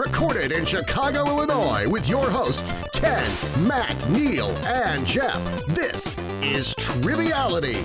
[0.00, 3.30] Recorded in Chicago, Illinois, with your hosts, Ken,
[3.68, 5.38] Matt, Neal, and Jeff.
[5.66, 7.84] This is Triviality.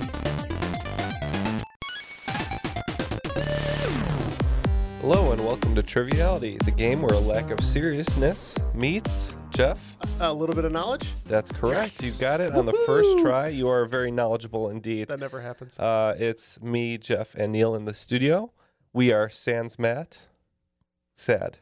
[5.02, 9.98] Hello and welcome to Triviality, the game where a lack of seriousness meets Jeff.
[10.20, 11.12] A little bit of knowledge?
[11.26, 12.00] That's correct.
[12.00, 12.02] Yes.
[12.02, 13.48] You got it on the first try.
[13.48, 15.08] You are very knowledgeable indeed.
[15.08, 15.78] That never happens.
[15.78, 18.52] Uh, it's me, Jeff, and Neal in the studio.
[18.94, 20.20] We are Sans Matt.
[21.14, 21.58] Sad.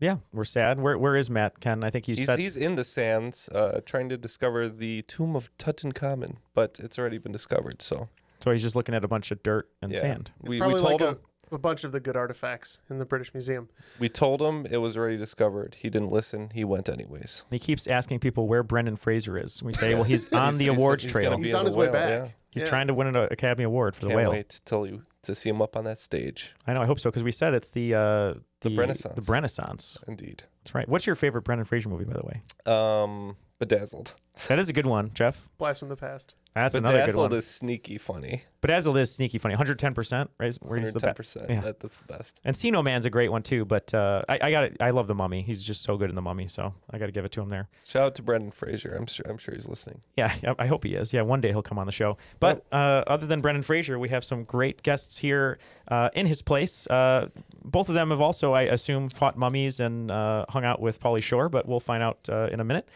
[0.00, 0.80] Yeah, we're sad.
[0.80, 1.60] Where where is Matt?
[1.60, 5.02] Ken, I think you He's, said he's in the sands, uh, trying to discover the
[5.02, 7.82] tomb of Tutankhamen, but it's already been discovered.
[7.82, 8.08] So
[8.40, 10.00] so he's just looking at a bunch of dirt and yeah.
[10.00, 10.30] sand.
[10.40, 11.18] It's We, we probably told like him
[11.52, 13.68] a, a bunch of the good artifacts in the British Museum.
[13.98, 15.76] we told him it was already discovered.
[15.80, 16.50] He didn't listen.
[16.54, 17.44] He went anyways.
[17.50, 19.62] And he keeps asking people where Brendan Fraser is.
[19.62, 21.30] We say, well, he's on the He's- awards he's trail.
[21.32, 22.08] gonna be He's in on the his way whale, back.
[22.08, 22.28] yeah.
[22.50, 22.68] He's Yeah.
[22.70, 24.30] trying to win an Academy Award for Can't the whale.
[24.30, 26.54] wait till you to see him up on that stage.
[26.66, 26.82] I know.
[26.82, 29.26] I hope so because we said it's the uh, The Renaissance.
[29.26, 29.98] The Renaissance.
[30.08, 30.44] Indeed.
[30.62, 30.88] That's right.
[30.88, 32.42] What's your favorite Brendan Fraser movie, by the way?
[32.66, 34.14] Um, bedazzled.
[34.48, 35.48] That is a good one, Jeff.
[35.58, 36.34] Blast from the past.
[36.54, 37.38] That's another good bedazzled one.
[37.38, 38.42] is sneaky funny.
[38.60, 39.52] Bedazzled is sneaky funny.
[39.52, 40.52] 110 percent, right?
[40.62, 41.16] Where he's the Hundred ten best.
[41.16, 41.50] percent.
[41.50, 41.60] Yeah.
[41.60, 42.40] That, that's the best.
[42.44, 44.76] Encino Man's a great one too, but uh, I, I got it.
[44.80, 45.42] I love the Mummy.
[45.42, 47.50] He's just so good in the Mummy, so I got to give it to him
[47.50, 47.68] there.
[47.84, 48.96] Shout out to Brendan Fraser.
[48.98, 49.26] I'm sure.
[49.28, 50.00] I'm sure he's listening.
[50.16, 51.12] Yeah, yeah, I hope he is.
[51.12, 52.16] Yeah, one day he'll come on the show.
[52.40, 56.42] But uh, other than Brendan Fraser, we have some great guests here uh, in his
[56.42, 56.86] place.
[56.88, 57.28] Uh,
[57.64, 61.22] both of them have also, I assume, fought mummies and uh, hung out with Pauly
[61.22, 62.88] Shore, but we'll find out uh, in a minute.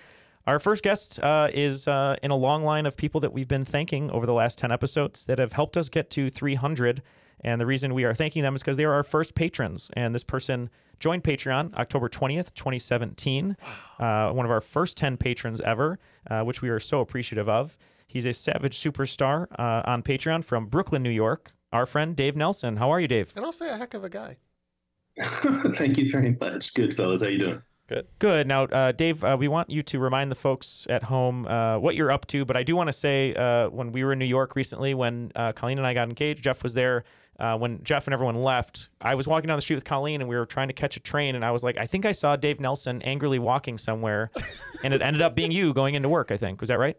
[0.46, 3.64] Our first guest uh, is uh, in a long line of people that we've been
[3.64, 7.02] thanking over the last 10 episodes that have helped us get to 300.
[7.40, 9.90] And the reason we are thanking them is because they are our first patrons.
[9.94, 10.68] And this person
[11.00, 13.56] joined Patreon October 20th, 2017.
[13.98, 15.98] Uh, one of our first 10 patrons ever,
[16.30, 17.78] uh, which we are so appreciative of.
[18.06, 21.52] He's a savage superstar uh, on Patreon from Brooklyn, New York.
[21.72, 22.76] Our friend Dave Nelson.
[22.76, 23.32] How are you, Dave?
[23.34, 24.36] And I'll say a heck of a guy.
[25.20, 26.74] Thank you very much.
[26.74, 27.62] Good fellas, how you doing?
[27.86, 28.06] Good.
[28.18, 28.46] Good.
[28.46, 31.94] Now, uh, Dave, uh, we want you to remind the folks at home uh, what
[31.94, 32.44] you're up to.
[32.46, 35.32] But I do want to say, uh, when we were in New York recently, when
[35.36, 37.04] uh, Colleen and I got engaged, Jeff was there.
[37.38, 40.30] Uh, when Jeff and everyone left, I was walking down the street with Colleen, and
[40.30, 41.34] we were trying to catch a train.
[41.34, 44.30] And I was like, I think I saw Dave Nelson angrily walking somewhere,
[44.84, 46.30] and it ended up being you going into work.
[46.30, 46.96] I think was that right?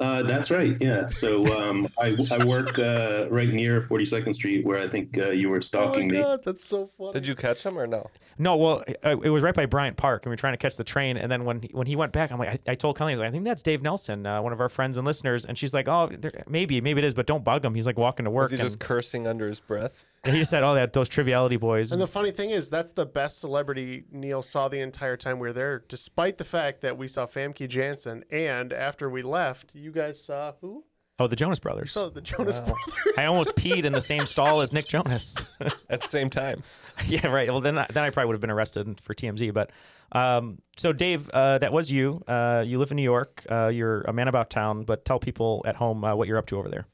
[0.00, 0.76] Uh, that's right.
[0.80, 1.06] Yeah.
[1.06, 5.48] So um, I, I work uh, right near 42nd Street, where I think uh, you
[5.48, 6.22] were stalking Oh my stalking me.
[6.22, 7.12] god, that's so funny.
[7.12, 8.08] Did you catch him or no?
[8.38, 10.76] No, well, uh, it was right by Bryant Park, and we were trying to catch
[10.76, 11.16] the train.
[11.16, 13.14] And then when he, when he went back, I'm like, I, I told Kelly, I,
[13.14, 15.44] was like, I think that's Dave Nelson, uh, one of our friends and listeners.
[15.44, 17.74] And she's like, Oh, there, maybe, maybe it is, but don't bug him.
[17.74, 18.44] He's like walking to work.
[18.44, 20.06] Was he just cursing under his breath?
[20.24, 22.92] And he just said, "Oh, that those triviality boys." And the funny thing is, that's
[22.92, 26.98] the best celebrity Neal saw the entire time we were there, despite the fact that
[26.98, 28.24] we saw Famke Janssen.
[28.30, 30.84] And after we left, you guys saw who?
[31.20, 31.90] oh, the Jonas You Brothers.
[31.92, 32.64] saw the Jonas Wow.
[32.66, 33.14] Brothers.
[33.16, 35.36] I almost peed in the same stall as Nick Jonas.
[35.90, 36.62] At the same time.
[37.06, 37.48] yeah, right.
[37.50, 39.52] Well, then I, then I probably would have been arrested for TMZ.
[39.52, 39.70] But
[40.12, 42.22] um, so Dave, uh, that was you.
[42.28, 43.44] Uh, you live in New York.
[43.50, 44.84] Uh, you're a man about town.
[44.84, 46.86] But tell people at home uh, what you're up to over there.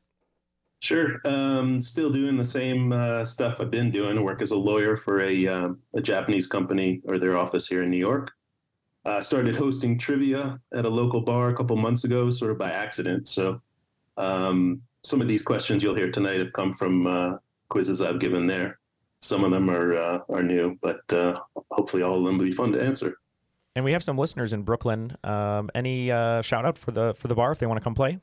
[0.85, 1.19] Sure.
[1.25, 4.19] Um, still doing the same uh, stuff I've been doing.
[4.19, 7.83] I work as a lawyer for a, um, a Japanese company or their office here
[7.83, 8.31] in New York.
[9.07, 12.71] I started hosting trivia at a local bar a couple months ago, sort of by
[12.71, 13.29] accident.
[13.29, 13.63] So
[14.19, 17.39] um, some of these questions you'll hear tonight have come from uh,
[17.71, 18.79] quizzes I've given there.
[19.23, 21.35] Some of them are uh, are new, but uh,
[21.71, 23.17] hopefully all of them will be fun to answer.
[23.75, 25.17] And we have some listeners in Brooklyn.
[25.25, 27.95] Um, any uh, shout out for the for the bar if they want to come
[27.95, 28.19] play?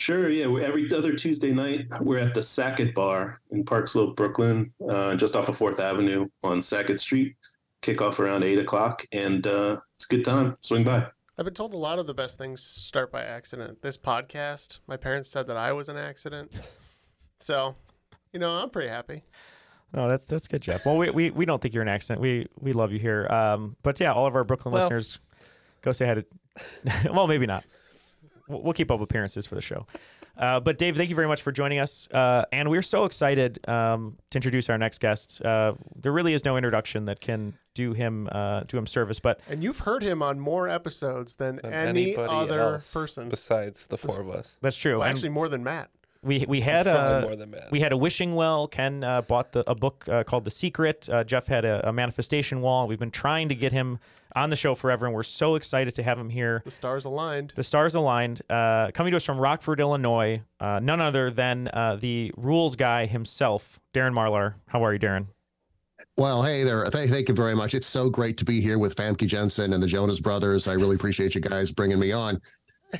[0.00, 0.46] Sure, yeah.
[0.46, 5.36] Every other Tuesday night, we're at the Sackett Bar in Park Slope, Brooklyn, uh, just
[5.36, 7.36] off of Fourth Avenue on Sackett Street.
[7.82, 10.56] Kickoff around eight o'clock, and uh, it's a good time.
[10.62, 11.06] Swing by.
[11.36, 13.82] I've been told a lot of the best things start by accident.
[13.82, 16.52] This podcast, my parents said that I was an accident.
[17.42, 17.74] So,
[18.34, 19.22] you know, I'm pretty happy.
[19.94, 20.84] Oh, that's that's good, Jeff.
[20.84, 22.20] Well, we, we, we don't think you're an accident.
[22.20, 23.26] We we love you here.
[23.28, 25.20] Um, but yeah, all of our Brooklyn Well- listeners,
[25.80, 26.24] go say hi to.
[27.14, 27.64] well, maybe not.
[28.50, 29.86] We'll, we'll keep up appearances for the show.
[30.36, 32.08] Uh, but Dave, thank you very much for joining us.
[32.12, 35.42] Uh, and we're so excited um, to introduce our next guest.
[35.42, 39.20] Uh, there really is no introduction that can do him uh, do him service.
[39.20, 43.28] But And you've heard him on more episodes than, Than any anybody other person.
[43.28, 44.56] besides the four of us.
[44.62, 44.98] that's true.
[45.00, 45.90] Well, actually, more than Matt.
[46.22, 47.70] we we had a more than Matt.
[47.70, 48.66] we had a wishing well.
[48.66, 51.08] Ken uh, bought the, a book uh, called The Secret.
[51.10, 52.86] Uh, Jeff had a, a manifestation wall.
[52.86, 53.98] We've been trying to get him
[54.34, 56.62] on the show forever, and we're so excited to have him here.
[56.64, 57.52] The stars aligned.
[57.54, 58.42] The stars aligned.
[58.50, 63.06] Uh, coming to us from Rockford, Illinois, uh, none other than uh, the rules guy
[63.06, 64.54] himself, Darren Marlar.
[64.66, 65.26] How are you, Darren?
[66.16, 66.86] Well, hey there.
[66.86, 67.74] Thank, thank you very much.
[67.74, 70.66] It's so great to be here with Famke Janssen and the Jonas Brothers.
[70.66, 72.40] I really appreciate you guys bringing me on.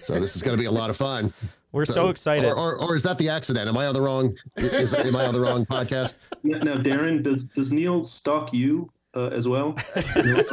[0.00, 1.32] So this is going to be a lot of fun.
[1.72, 2.46] We're so excited.
[2.46, 3.68] Or, or, or is that the accident?
[3.68, 4.34] Am I on the wrong?
[4.56, 6.16] Is that, am I on the wrong podcast?
[6.42, 9.76] Now, now, Darren, does does Neal stalk you uh, as well?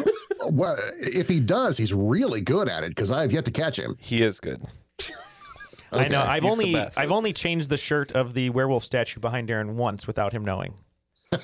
[0.51, 3.77] Well, if he does, he's really good at it because I have yet to catch
[3.77, 3.97] him.
[3.99, 4.61] He is good.
[5.91, 6.21] I know.
[6.21, 6.75] I've He's only.
[6.75, 10.73] I've only changed the shirt of the werewolf statue behind Darren once without him knowing.
[11.31, 11.39] yeah,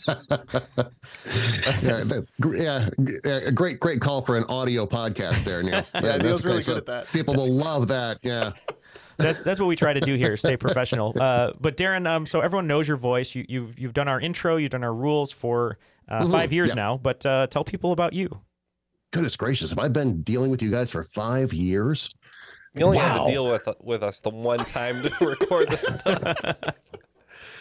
[1.25, 2.25] that-
[2.55, 5.73] yeah, great, great call for an audio podcast there, Neal.
[5.73, 7.11] Yeah, that's Neal's really good at that.
[7.11, 8.19] People will love that.
[8.21, 8.51] Yeah.
[9.17, 10.37] That's that's what we try to do here.
[10.37, 11.13] Stay professional.
[11.19, 13.35] Uh, but Darren, um, so everyone knows your voice.
[13.35, 14.55] You, you've you've done our intro.
[14.55, 15.77] You've done our rules for
[16.09, 16.75] uh, Mhm, five years yeah.
[16.75, 16.97] now.
[17.01, 18.41] But uh, tell people about you.
[19.11, 22.13] Goodness gracious, have I been dealing with you guys for five years?
[22.75, 26.33] You only had to deal with with us the one time to record this stuff.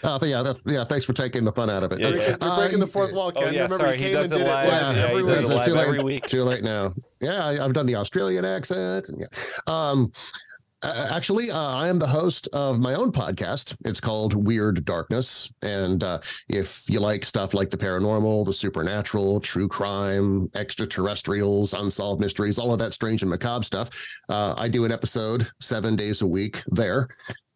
[0.05, 0.83] Oh, yeah, that, yeah.
[0.85, 2.01] Thanks for taking the fun out of it.
[2.01, 2.37] Yeah, You're, yeah.
[2.41, 3.43] you're breaking the Uh, fourth wall, Ken.
[3.43, 3.55] Oh, Ken.
[3.55, 4.67] yeah, Remember, sorry, he he came does and it live.
[4.67, 5.37] it Yeah, live he every week.
[5.39, 5.87] it too late.
[5.87, 6.27] every week.
[6.27, 6.95] Too late now.
[7.21, 9.11] Yeah, I, I've done the Australian accent.
[9.11, 9.27] And yeah.
[9.69, 10.11] Um,
[10.83, 13.77] uh, actually, uh, I am the host of my own podcast.
[13.85, 15.53] It's called Weird Darkness.
[15.63, 22.21] And uh, if you like stuff like the paranormal, the supernatural, true crime, extraterrestrials, unsolved
[22.21, 23.91] mysteries, all of that strange and macabre stuff,
[24.29, 27.09] uh, I do an episode seven days a week there.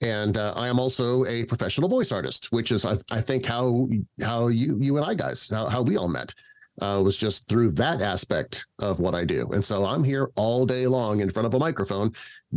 [0.02, 3.88] And uh, I am also a professional voice artist, which is, I, I think, how
[4.23, 6.34] how you you and I guys how, how we all met
[6.82, 9.49] uh, was just through that aspect of what I do.
[9.52, 12.12] And so I'm here all day long in front of a microphone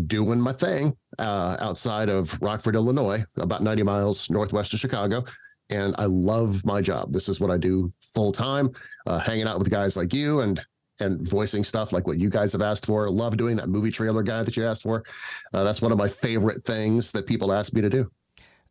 [0.07, 5.24] doing my thing uh, outside of Rockford, Illinois, about 90 miles northwest of Chicago.
[5.69, 7.13] And I love my job.
[7.13, 8.72] This is what I do full time,
[9.06, 10.60] uh, hanging out with guys like you and
[11.01, 13.10] and voicing stuff like what you guys have asked for.
[13.10, 15.06] Love doing that movie trailer guy that you asked for.
[15.54, 18.12] Uh, that's one of my favorite things that people ask me to do.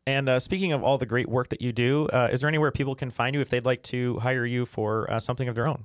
[0.06, 2.70] And uh, speaking of all the great work that you do, uh, is there anywhere
[2.70, 5.66] people can find you if they'd like to hire you for uh, something of their
[5.66, 5.84] own?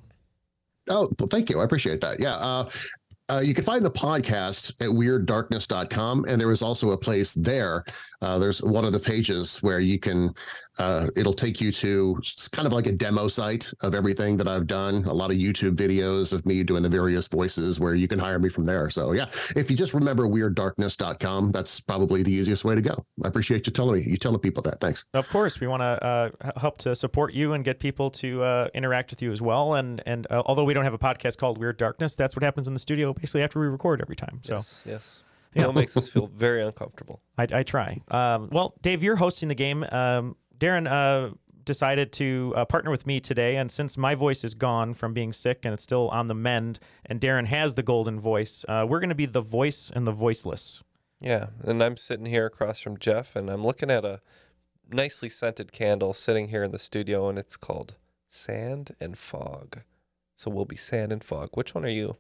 [0.90, 1.60] Oh, well, thank you.
[1.62, 2.20] I appreciate that.
[2.20, 2.66] Yeah.
[3.34, 6.26] Uh, you can find the podcast at weirddarkness.com.
[6.28, 7.84] And there is also a place there.
[8.22, 10.36] Uh, there's one of the pages where you can,
[10.80, 14.48] uh, it'll take you to it's kind of like a demo site of everything that
[14.48, 18.08] I've done, a lot of YouTube videos of me doing the various voices where you
[18.08, 18.90] can hire me from there.
[18.90, 23.06] So, yeah, if you just remember weirddarkness.com, that's probably the easiest way to go.
[23.24, 24.80] I appreciate you telling me, you telling people that.
[24.80, 25.06] Thanks.
[25.14, 28.68] Of course, we want to uh, help to support you and get people to uh,
[28.74, 29.76] interact with you as well.
[29.76, 32.68] And and uh, although we don't have a podcast called Weird Darkness, that's what happens
[32.68, 34.40] in the studio basically after we record every time.
[34.44, 35.24] So Yes, yes.
[35.56, 35.64] Yeah.
[35.64, 37.22] Neal makes us feel very uncomfortable.
[37.38, 38.02] I, I try.
[38.10, 39.84] Um, well, Dave, you're hosting the game.
[39.84, 41.34] Um, Darren uh,
[41.66, 45.34] decided to uh, partner with me today, and since my voice is gone from being
[45.34, 49.00] sick and it's still on the mend, and Darren has the golden voice, uh, we're
[49.00, 50.84] going to be the voice and the voiceless.
[51.20, 54.20] Yeah, and I'm sitting here across from Jeff, and I'm looking at a
[54.92, 57.96] nicely scented candle sitting here in the studio, and it's called
[58.28, 59.82] Sand and Fog.
[60.36, 61.50] So we'll be Sand and Fog.
[61.54, 62.18] Which one are you?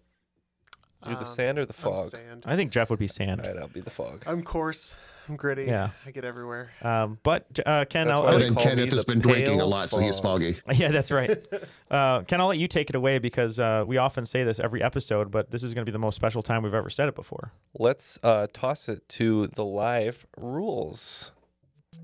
[1.06, 2.08] You're the Um, sand or the I'm fog?
[2.10, 2.44] sand.
[2.48, 3.42] I think Jeff would be sand.
[3.46, 4.24] right, I'll be the fog.
[4.26, 4.96] I'm coarse.
[5.28, 5.66] I'm gritty.
[5.66, 5.90] Yeah.
[6.06, 6.72] I get everywhere.
[6.82, 9.68] Um, but uh, Ken, That's I'll, I'll And then Kenneth has been drinking a pale
[9.68, 10.58] lot, so he's foggy.
[10.74, 11.46] Yeah, that's right.
[11.92, 14.82] Uh, Ken, I'll let you take it away because uh, we often say this every
[14.82, 17.16] episode, but this is going to be the most special time we've ever said it
[17.16, 17.52] before.
[17.78, 21.32] Let's uh, toss it to the live rules.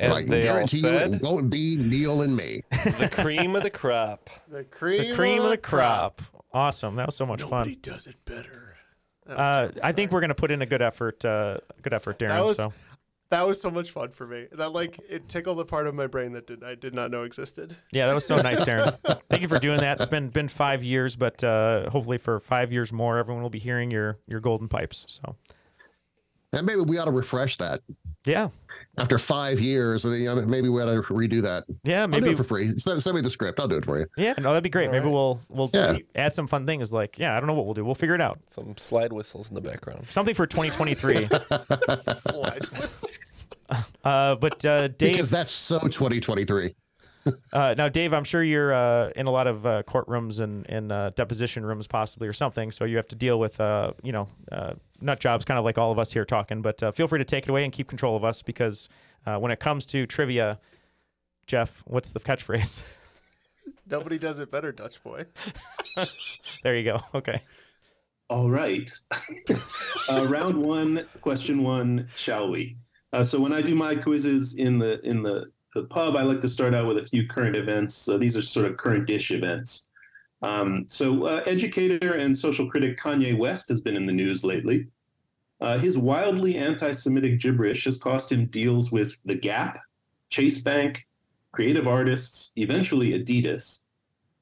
[0.00, 2.62] And I can they all guarantee you it won't be Neal and me.
[2.70, 4.30] the cream of the crop.
[4.48, 6.22] The cream, The cream of the crop.
[6.22, 6.44] crop.
[6.54, 6.96] Awesome.
[6.96, 7.80] That was so much Nobody fun.
[7.82, 8.76] does it better.
[9.28, 9.68] Uh.
[9.82, 11.22] I think we're gonna put in a good effort.
[11.24, 12.28] Uh, good effort, Darren.
[12.28, 12.72] That was so
[13.30, 14.46] that was so much fun for me.
[14.52, 17.24] That like it tickled the part of my brain that did I did not know
[17.24, 17.76] existed.
[17.92, 18.96] yeah, that was so nice, Darren.
[19.28, 20.00] Thank you for doing that.
[20.00, 23.58] It's been been five years, but uh, hopefully for five years more, everyone will be
[23.58, 25.04] hearing your your golden pipes.
[25.08, 25.36] So
[26.54, 27.80] And maybe we ought to refresh that
[28.24, 28.48] yeah,
[28.98, 30.04] after five years.
[30.04, 31.64] You know, maybe we ought to redo that.
[31.84, 32.78] yeah, I'll do maybe it for free.
[32.78, 33.60] Send, send me the script.
[33.60, 34.06] I'll do it for you.
[34.16, 34.34] yeah.
[34.38, 34.86] No, that'd be great.
[34.86, 35.12] All maybe right.
[35.12, 35.98] we'll we'll Yeah.
[36.14, 36.92] add some fun things.
[36.92, 37.84] Like yeah, I don't know what we'll do.
[37.84, 38.38] We'll figure it out.
[38.50, 40.06] Some slide whistles in the background.
[40.10, 41.26] Something for 2023.
[42.00, 42.62] Slide.
[44.04, 46.74] uh, but uh, Dave, Because that's so 2023.
[47.52, 50.90] Uh, now, Dave, I'm sure you're uh, in a lot of uh, courtrooms and, and
[50.90, 52.70] uh, deposition rooms, possibly, or something.
[52.70, 55.78] So you have to deal with, uh, you know, uh, nut jobs, kind of like
[55.78, 56.62] all of us here talking.
[56.62, 58.88] But uh, feel free to take it away and keep control of us because
[59.26, 60.58] uh, when it comes to trivia,
[61.46, 62.82] Jeff, what's the catchphrase?
[63.90, 65.26] Nobody does it better, Dutch boy.
[66.62, 67.00] there you go.
[67.14, 67.42] Okay.
[68.30, 68.90] All right.
[70.08, 72.76] uh, round one, question one, shall we?
[73.12, 76.42] Uh, so when I do my quizzes in the in the, the pub, I like
[76.42, 78.08] to start out with a few current events.
[78.08, 79.87] Uh, these are sort of current dish events.
[80.42, 84.86] Um, so uh, educator and social critic Kanye West has been in the news lately.
[85.60, 89.80] Uh, his wildly anti-Semitic gibberish has cost him deals with The Gap,
[90.30, 91.06] Chase Bank,
[91.50, 93.80] Creative Artists, eventually Adidas,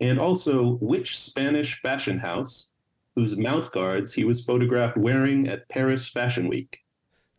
[0.00, 2.69] and also which Spanish fashion house
[3.15, 6.85] whose mouth guards he was photographed wearing at Paris Fashion Week.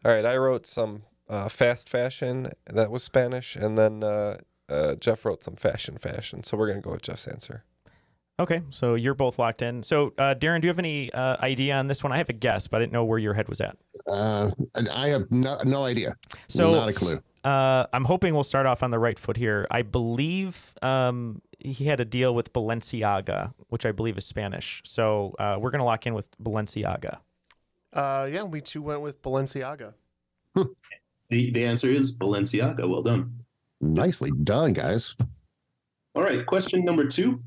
[0.03, 4.37] All right, I wrote some uh, fast fashion that was Spanish, and then uh,
[4.67, 6.43] uh, Jeff wrote some fashion fashion.
[6.43, 7.63] So we're gonna go with Jeff's answer.
[8.39, 8.61] Okay.
[8.69, 9.81] So you're both locked in.
[9.81, 12.11] So, uh, Darren, do you have any uh, idea on this one?
[12.11, 13.77] I have a guess, but I didn't know where your head was at.
[14.07, 14.51] Uh,
[14.93, 16.15] I have no, no idea.
[16.47, 17.19] So not a clue.
[17.43, 19.65] Uh, I'm hoping we'll start off on the right foot here.
[19.71, 24.81] I believe um, he had a deal with Balenciaga, which I believe is Spanish.
[24.85, 27.17] So uh, we're going to lock in with Balenciaga.
[27.93, 29.93] Uh, yeah, we too went with Balenciaga.
[31.29, 32.87] The, the answer is Balenciaga.
[32.87, 33.33] Well done.
[33.81, 35.15] Nicely done, guys.
[36.15, 37.41] All right, question number two.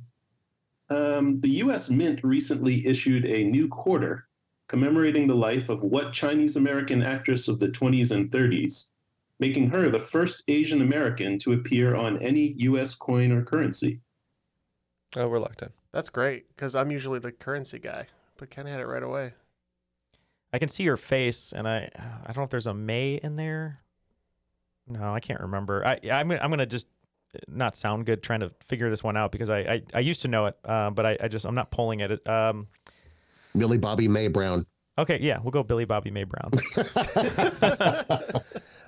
[0.90, 1.88] Um, the U.S.
[1.88, 4.26] Mint recently issued a new quarter
[4.68, 8.86] commemorating the life of what Chinese American actress of the 20s and 30s,
[9.38, 12.94] making her the first Asian American to appear on any U.S.
[12.94, 14.00] coin or currency.
[15.16, 15.70] Oh, we're locked in.
[15.92, 18.06] That's great because I'm usually the currency guy,
[18.36, 19.32] but Ken had it right away.
[20.52, 23.34] I can see your face, and I I don't know if there's a May in
[23.36, 23.80] there.
[24.88, 25.84] No, I can't remember.
[25.86, 26.86] I I'm gonna- I'm gonna just
[27.48, 30.28] not sound good trying to figure this one out because I I, I used to
[30.28, 32.26] know it, uh, but I, I just I'm not pulling at it.
[32.28, 32.66] Um,
[33.56, 34.66] Billy Bobby May Brown.
[34.98, 36.52] okay, yeah, we'll go Billy Bobby May Brown.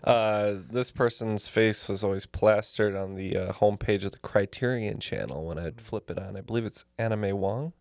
[0.04, 5.44] Uh, this person's face was always plastered on the uh, homepage of the Criterion channel
[5.46, 6.36] when I'd flip it on.
[6.36, 7.72] I believe it's Anna May Wong.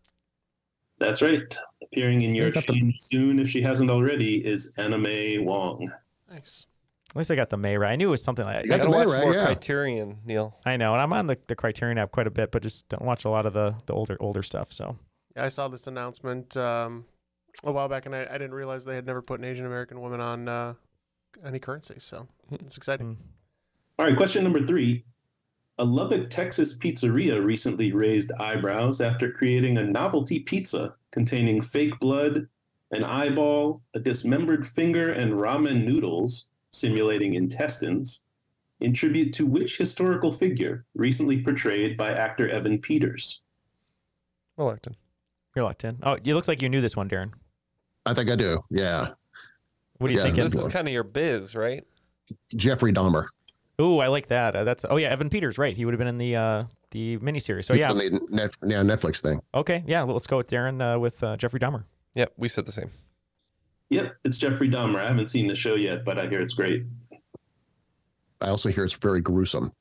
[1.00, 1.58] That's right.
[1.82, 5.92] Appearing in your You the- soon, if she hasn't already, is Anna May Wong.
[6.30, 6.68] Nice.
[7.12, 7.92] At least I got the May right.
[7.92, 8.64] I knew it was something like that.
[8.64, 9.46] You got gotta the May watch right, more yeah.
[9.46, 10.58] Criterion, Neal.
[10.66, 13.04] I know, and I'm on the, the Criterion app quite a bit, but just don't
[13.04, 14.72] watch a lot of the, the older older stuff.
[14.72, 14.98] So
[15.36, 17.04] Yeah, I saw this announcement um,
[17.66, 20.00] a while back, and I, I didn't realize they had never put an Asian American
[20.00, 20.74] woman on uh,
[21.46, 21.96] any currency.
[21.98, 23.18] So it's exciting.
[23.18, 23.26] mm.
[24.00, 25.04] All right, question number three.
[25.80, 32.48] A Lubbock, Texas pizzeria recently raised eyebrows after creating a novelty pizza containing fake blood,
[32.92, 38.22] an eyeball, a dismembered finger, and ramen noodles simulating intestines
[38.80, 43.42] in tribute to which historical figure recently portrayed by actor Evan Peters?
[44.58, 44.96] We're locked in.
[45.56, 46.00] you're locked in.
[46.04, 47.32] Oh, it looks like you knew this one, Darren.
[48.06, 48.60] I think I do.
[48.70, 49.10] Yeah.
[49.98, 50.36] What do you Yeah, think?
[50.38, 51.84] good This is kind of your biz, right?
[52.56, 53.28] Jeffrey Dahmer.
[53.80, 54.56] ooh, I like that.
[54.56, 55.76] Uh, that's oh yeah, Evan Peters, right?
[55.76, 57.66] He would have been in the uh, the miniseries.
[57.66, 59.42] So It's yeah, on the net, yeah, Netflix thing.
[59.54, 60.02] okay, yeah.
[60.04, 61.84] Let's go with Darren uh, with uh, Jeffrey Dahmer.
[62.16, 62.90] Yep, we said the same.
[63.92, 65.00] Yep, it's Jeffrey Dahmer.
[65.04, 66.86] I haven't seen the show yet, but I hear it's great.
[68.40, 69.74] I also hear it's very gruesome.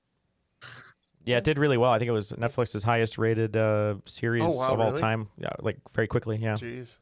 [1.24, 1.92] Yeah, it did really well.
[1.92, 4.98] I think it was Netflix's highest rated uh, series Oh, wow, of all really?
[5.00, 5.28] time.
[5.38, 6.36] Yeah, like very quickly.
[6.38, 6.98] Yeah, Jeez.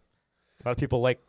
[0.64, 1.20] a lot of people like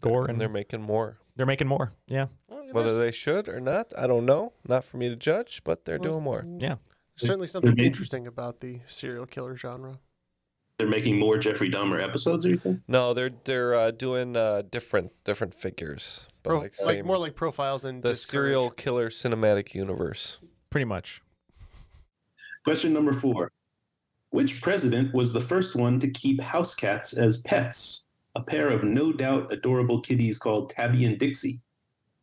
[0.00, 1.16] gore, and and they're making more.
[1.36, 1.92] they're making more.
[2.08, 4.52] Yeah, Well, Whether they should or not, I don't know.
[4.68, 6.44] Not for me to judge, but they're well, doing more.
[6.58, 6.76] yeah.
[7.16, 9.98] Certainly something interesting about the serial killer genre.
[10.82, 12.82] They're making more Jeffrey Dahmer episodes, are you saying?
[12.88, 17.36] No, they're they're uh, doing uh, different different figures, but Pro, like like, more like
[17.36, 20.38] profiles in the serial killer cinematic universe.
[20.70, 21.22] Pretty much.
[22.64, 23.52] Question number four.
[24.30, 28.02] Which president was the first one to keep house cats as pets?
[28.34, 31.60] A pair of no doubt adorable kitties called Tabby and Dixie.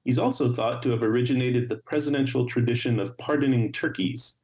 [0.03, 4.39] He's also thought to have originated the presidential tradition of pardoning turkeys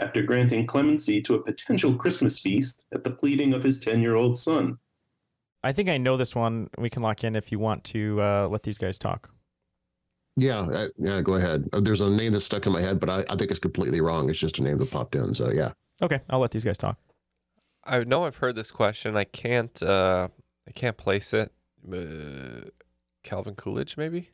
[0.00, 4.16] after granting clemency to a potential Christmas feast at the pleading of his 10 year
[4.16, 4.78] old son.
[5.62, 6.70] I think I know this one.
[6.78, 9.30] We can lock in if you want to uh, let these guys talk.
[10.36, 11.20] Yeah, uh, yeah.
[11.20, 11.68] Go ahead.
[11.72, 14.00] Uh, There's a name that's stuck in my head, but I, I think it's completely
[14.00, 14.30] wrong.
[14.30, 15.34] It's just a name that popped in.
[15.34, 15.72] So yeah.
[16.00, 16.98] Okay, I'll let these guys talk.
[17.84, 19.16] I know I've heard this question.
[19.16, 19.82] I can't.
[19.82, 20.28] Uh,
[20.66, 21.52] I can't place it.
[21.92, 22.68] Uh,
[23.22, 24.30] Calvin Coolidge, maybe.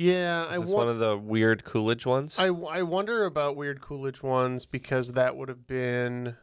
[0.00, 2.38] Yeah, Is I this wa- one of the weird Coolidge ones?
[2.38, 6.36] I, I wonder about Weird Coolidge ones because that would have been.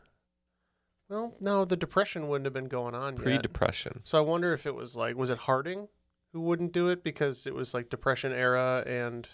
[1.09, 3.23] Well, no, the Depression wouldn't have been going on yet.
[3.23, 4.01] Pre-depression.
[4.03, 5.87] So I wonder if it was like, was it Harding
[6.33, 9.25] who wouldn't do it because it was like Depression era and.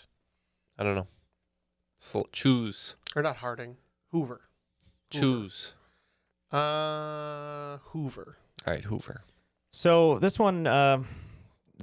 [0.78, 1.08] I don't know.
[1.98, 2.96] Sl- choose.
[3.16, 3.78] Or not Harding,
[4.12, 4.42] Hoover.
[5.13, 5.25] Hoover.
[5.25, 5.74] Choose.
[6.51, 8.38] Uh, Hoover.
[8.68, 9.24] All right, Hoover.
[9.72, 11.08] So this one, um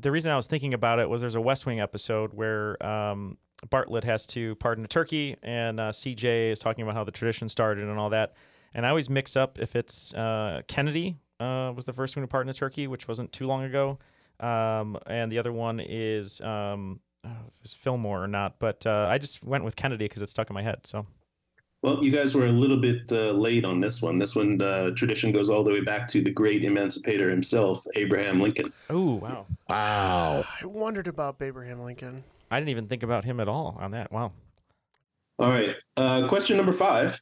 [0.00, 3.38] the reason I was thinking about it was there's a West Wing episode where um,
[3.66, 7.48] Bartlet has to pardon a turkey, and uh, CJ is talking about how the tradition
[7.48, 8.34] started and all that.
[8.74, 12.28] And I always mix up if it's uh, Kennedy uh, was the first one to
[12.28, 13.98] pardon a turkey, which wasn't too long ago,
[14.40, 17.00] um, and the other one is um,
[17.62, 18.58] it's Fillmore or not.
[18.58, 20.86] But uh, I just went with Kennedy because it stuck in my head.
[20.86, 21.06] So
[21.82, 24.18] Well, you guys were a little bit uh, late on this one.
[24.18, 28.40] This one uh, tradition goes all the way back to the great emancipator himself, Abraham
[28.40, 28.72] Lincoln.
[28.90, 30.44] oh wow, Wow.
[30.62, 32.24] I wondered about Abraham Lincoln.
[32.50, 34.10] I didn't even think about him at all on that.
[34.10, 34.32] Wow.
[35.38, 35.76] All right.
[35.96, 37.20] Uh, question number five.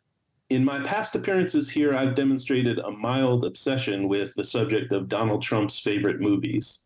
[0.49, 5.43] In my past appearances here, I've demonstrated a mild obsession with the subject of Donald
[5.43, 6.83] Trump's favorite movies.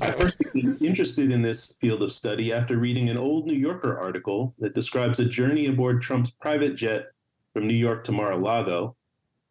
[0.00, 3.98] I first became interested in this field of study after reading an old New Yorker
[3.98, 7.06] article that describes a journey aboard Trump's private jet
[7.52, 8.96] from New York to Mar-a-Lago,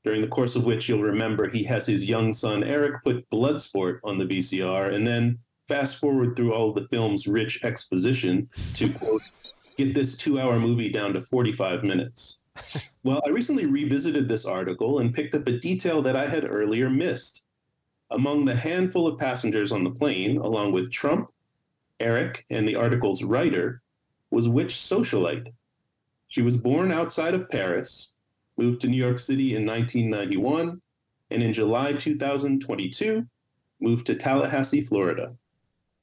[0.03, 3.99] during the course of which you'll remember he has his young son Eric put Bloodsport
[4.03, 9.21] on the VCR, and then fast forward through all the film's rich exposition to quote
[9.77, 12.39] get this two-hour movie down to 45 minutes.
[13.03, 16.89] well, I recently revisited this article and picked up a detail that I had earlier
[16.89, 17.45] missed.
[18.11, 21.31] Among the handful of passengers on the plane, along with Trump,
[21.99, 23.81] Eric, and the article's writer,
[24.29, 25.53] was which socialite?
[26.27, 28.11] She was born outside of Paris,
[28.57, 30.81] moved to New York City in 1991,
[31.29, 33.25] and in July 2022,
[33.79, 35.35] moved to Tallahassee, Florida.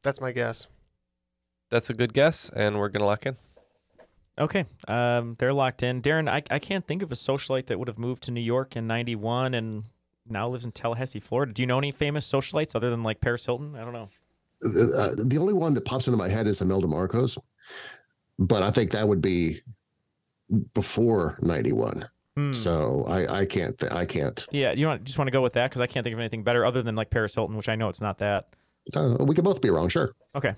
[0.02, 0.66] That's my guess.
[1.70, 3.36] That's a good guess, and we're gonna lock in.
[4.38, 6.00] Okay, um, they're locked in.
[6.00, 8.76] Darren, I, I can't think of a socialite that would have moved to New York
[8.76, 9.84] in '91 and
[10.30, 11.52] now lives in Tallahassee, Florida.
[11.52, 13.74] Do you know any famous socialites other than like Paris Hilton?
[13.76, 14.08] I don't know.
[14.64, 17.38] Uh, the only one that pops into my head is Imelda Marcos,
[18.38, 19.60] but I think that would be
[20.74, 22.08] before '91.
[22.36, 22.52] Hmm.
[22.52, 24.46] So I, I can't, th- I can't.
[24.50, 26.42] Yeah, you want just want to go with that because I can't think of anything
[26.42, 28.48] better other than like Paris Hilton, which I know it's not that.
[28.94, 30.12] Uh, we could both be wrong, sure.
[30.34, 30.54] Okay,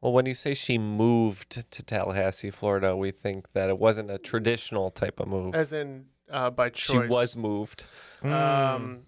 [0.00, 4.18] Well, when you say she moved to Tallahassee, Florida, we think that it wasn't a
[4.18, 5.54] traditional type of move.
[5.54, 7.04] As in, uh, by choice.
[7.04, 7.84] she was moved.
[8.24, 9.02] Um,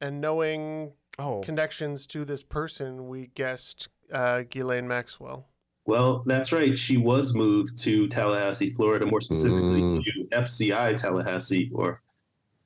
[0.00, 5.46] and knowing oh, connections to this person, we guessed uh, Ghislaine Maxwell.
[5.86, 6.78] Well, that's right.
[6.78, 10.02] She was moved to Tallahassee, Florida, more specifically Mm.
[10.02, 12.00] to FCI Tallahassee or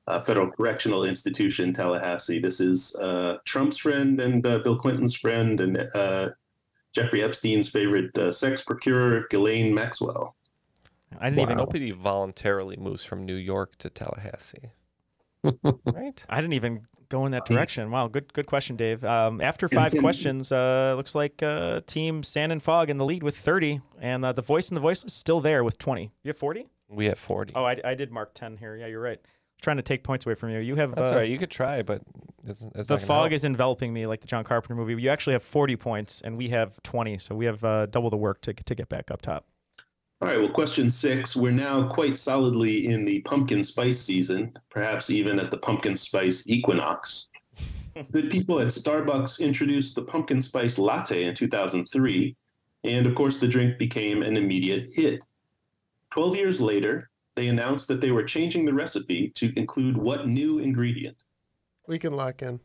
[0.06, 2.38] uh, Federal Correctional Institution Tallahassee.
[2.38, 6.30] This is uh, Trump's friend and uh, Bill Clinton's friend and uh,
[6.94, 10.36] Jeffrey Epstein's favorite uh, sex procurer, Ghislaine Maxwell.
[11.18, 11.64] I didn't even Wow.
[11.64, 14.72] Nobody voluntarily moves from New York to Tallahassee,
[15.42, 16.24] right?
[16.28, 17.90] I didn't even go in that direction.
[17.90, 19.04] Wow, good good question, Dave.
[19.04, 23.22] Um, after five questions, uh, looks like uh, Team Sand and Fog in the lead
[23.22, 26.12] with 30, and uh, the voice and the voiceless still there with 20.
[26.22, 26.68] You have 40?
[26.90, 27.52] We have 40.
[27.54, 28.76] Oh, I, I did mark 10 here.
[28.76, 29.20] Yeah, you're right.
[29.60, 30.60] trying to take points away from you.
[30.60, 31.28] You have That's uh, all right.
[31.28, 32.02] You could try, but
[32.46, 33.32] it's, it's the not fog help.
[33.32, 35.00] is enveloping me like the John Carpenter movie.
[35.00, 38.16] You actually have 40 points, and we have 20, so we have uh, double the
[38.16, 39.46] work to to get back up top.
[40.20, 41.36] All right, well, question six.
[41.36, 46.48] We're now quite solidly in the pumpkin spice season, perhaps even at the pumpkin spice
[46.48, 47.28] equinox.
[48.10, 52.36] Good people at Starbucks introduced the pumpkin spice latte in 2003,
[52.82, 55.22] and of course, the drink became an immediate hit.
[56.10, 60.58] 12 years later, they announced that they were changing the recipe to include what new
[60.58, 61.22] ingredient?
[61.86, 62.58] We can lock in.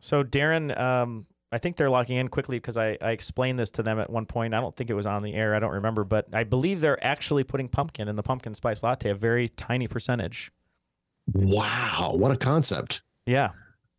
[0.00, 3.82] So Darren, um, I think they're locking in quickly because I, I explained this to
[3.84, 4.54] them at one point.
[4.54, 5.54] I don't think it was on the air.
[5.54, 9.10] I don't remember, but I believe they're actually putting pumpkin in the pumpkin spice latte,
[9.10, 10.50] a very tiny percentage.
[11.32, 13.02] Wow, what a concept!
[13.24, 13.50] Yeah,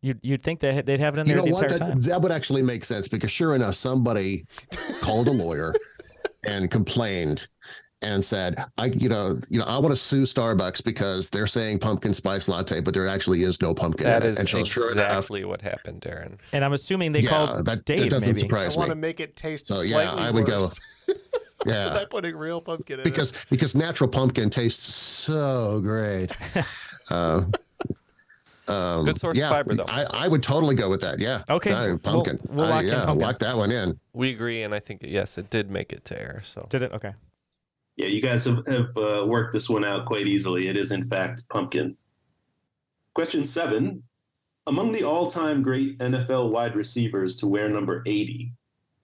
[0.02, 1.62] you'd you'd think that they'd have it in You there know the what?
[1.64, 2.02] entire That, time.
[2.02, 4.44] that would actually make sense because sure enough, somebody
[5.00, 5.74] called a lawyer
[6.44, 7.48] and complained
[8.02, 11.78] and said, "I, you know, you know, I want to sue Starbucks because they're saying
[11.78, 14.64] pumpkin spice latte, but there actually is no pumpkin That in it." is And so
[14.64, 16.38] sure enough, exactly what happened, Darren.
[16.52, 18.00] And I'm assuming they yeah, called that, Dave.
[18.00, 18.40] that doesn't maybe.
[18.40, 20.68] I surprise want to make it taste So, yeah, I would go-
[21.66, 26.32] Yeah, by putting real pumpkin in because because natural pumpkin tastes so great.
[27.10, 27.42] Uh,
[28.68, 29.84] Um, Good source of yeah, fiber, though.
[29.88, 31.20] I, I would totally go with that.
[31.20, 31.44] Yeah.
[31.48, 32.40] Okay, No, we'll- pumpkin.
[32.48, 33.18] we'll I- lock yeah, pumpkin.
[33.26, 34.00] lock that one in.
[34.12, 36.42] We agree, and I think yes, it did make it to air.
[36.44, 36.92] So Did it?
[36.92, 37.12] Okay.
[37.96, 40.68] Yeah, you guys have, have uh, worked this one out quite easily.
[40.68, 41.96] It is, in fact, pumpkin.
[43.14, 44.02] Question seven
[44.66, 48.52] Among the all time great NFL wide receivers to wear number 80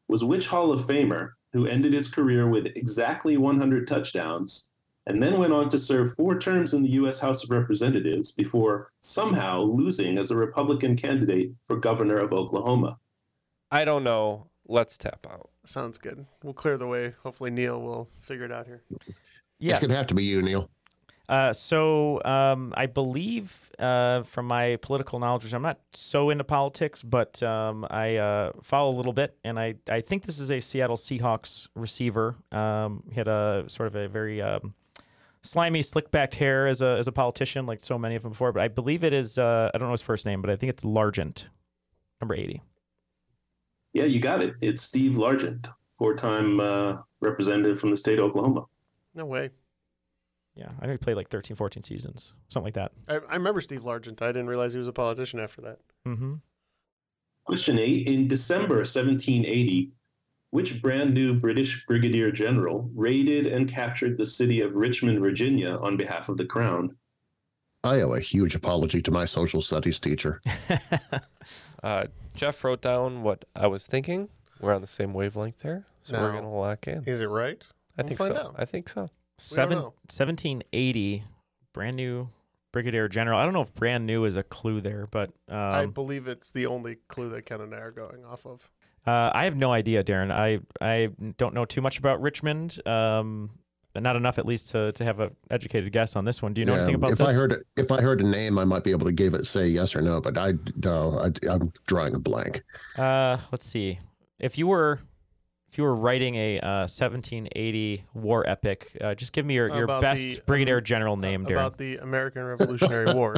[0.08, 4.68] was which Hall of Famer who ended his career with exactly 100 touchdowns
[5.06, 7.18] and then went on to serve four terms in the U.S.
[7.18, 12.98] House of Representatives before somehow losing as a Republican candidate for governor of Oklahoma?
[13.70, 14.46] I don't know.
[14.72, 15.50] Let's tap out.
[15.66, 16.24] Sounds good.
[16.42, 17.12] We'll clear the way.
[17.22, 18.82] Hopefully Neal will figure it out here.
[19.58, 19.72] Yeah.
[19.72, 20.70] It's gonna have to be you, Neal.
[21.28, 26.44] Uh, so um, I believe, uh, from my political knowledge, which I'm not so into
[26.44, 30.50] politics, but um, I uh, follow a little bit, and I, I think this is
[30.50, 32.36] a Seattle Seahawks receiver.
[32.50, 34.74] Um, he had a sort of a very um,
[35.42, 38.52] slimy, slick-backed hair as a as a politician, like so many of them before.
[38.52, 39.36] But I believe it is.
[39.38, 41.44] Uh, I don't know his first name, but I think it's Largent,
[42.22, 42.62] number eighty.
[43.92, 44.54] Yeah, you got it.
[44.60, 48.64] It's Steve Largent, four time uh, representative from the state of Oklahoma.
[49.14, 49.50] No way.
[50.54, 52.92] Yeah, I know he played like 13, 14 seasons, something like that.
[53.08, 54.20] I, I remember Steve Largent.
[54.20, 55.78] I didn't realize he was a politician after that.
[56.06, 56.34] Mm-hmm.
[57.44, 59.92] Question eight In December 1780,
[60.50, 65.96] which brand new British brigadier general raided and captured the city of Richmond, Virginia on
[65.96, 66.96] behalf of the crown?
[67.84, 70.40] I owe a huge apology to my social studies teacher.
[71.82, 74.28] Uh, Jeff wrote down what I was thinking.
[74.60, 77.04] We're on the same wavelength there, so we're Now, gonna lock in.
[77.04, 77.62] Is it right?
[77.98, 78.40] I We'll think find so.
[78.40, 78.54] out.
[78.56, 79.10] I think so.
[79.38, 79.94] Seven, know.
[80.08, 81.24] 1780,
[81.72, 82.28] brand new
[82.72, 83.38] brigadier general.
[83.38, 86.50] I don't know if brand new is a clue there, but I um, believe it's
[86.50, 88.70] the only clue that Ken and I are going off of.
[89.06, 90.30] uh, I have no idea, Darren.
[90.30, 92.80] I I don't know too much about Richmond.
[92.86, 93.50] Um,
[94.00, 96.54] not enough, at least, to, to have an educated guess on this one.
[96.54, 97.28] Do you know Yeah, anything about if this?
[97.28, 99.66] I heard if I heard a name, I might be able to give it say
[99.66, 100.20] yes or no.
[100.20, 102.62] But I no, I, I'm drawing a blank.
[102.96, 103.98] Uh, let's see.
[104.38, 105.00] If you were
[105.70, 109.84] if you were writing a uh, 1780 war epic, uh, just give me your, your
[109.84, 111.52] About best the, um, brigadier general name, Darren.
[111.52, 113.34] About the American Revolutionary War.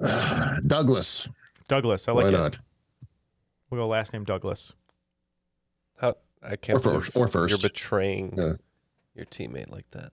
[0.66, 1.28] Douglas.
[1.66, 2.06] Douglas.
[2.08, 2.32] I like Why it.
[2.32, 2.58] not?
[3.70, 4.72] We'll go last name Douglas.
[6.42, 8.52] How, I can't Or believe first- or you're betraying Yeah.
[9.14, 10.12] your teammate like that.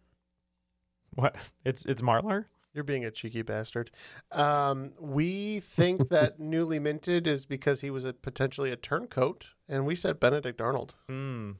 [1.13, 1.35] What?
[1.63, 2.45] It's it's Marlar.
[2.73, 3.89] You're being a cheeky bastard.
[4.33, 9.85] Um, we think that newly minted is because he was a potentially a turncoat, and
[9.85, 10.95] we said Benedict Arnold.
[11.07, 11.51] Hmm.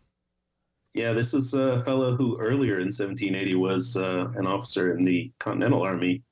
[0.93, 5.32] Yeah, this is a fellow who earlier in 1780 was uh, an officer in the
[5.39, 6.23] Continental Army.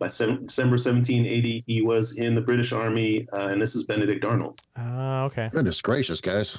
[0.00, 4.24] By seven, December 1780, he was in the British Army, uh, and this is Benedict
[4.24, 4.60] Arnold.
[4.78, 5.48] Uh, okay.
[5.52, 6.56] Goodness gracious, guys.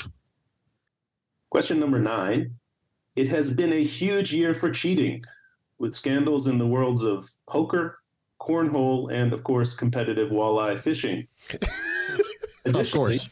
[1.55, 2.53] Question number nine.
[3.15, 5.23] It has been a huge year for cheating,
[5.79, 7.99] with scandals in the worlds of poker,
[8.41, 11.27] cornhole, and, of course, competitive walleye fishing.
[12.65, 13.29] Of Additionally, course.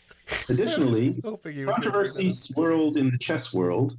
[0.48, 3.98] additionally Hoping he was gonna bring controversy swirled in the chess world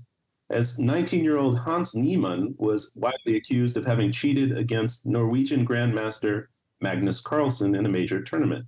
[0.49, 6.47] as 19-year-old Hans Niemann was widely accused of having cheated against Norwegian Grandmaster
[6.81, 8.65] Magnus Carlsen in a major tournament.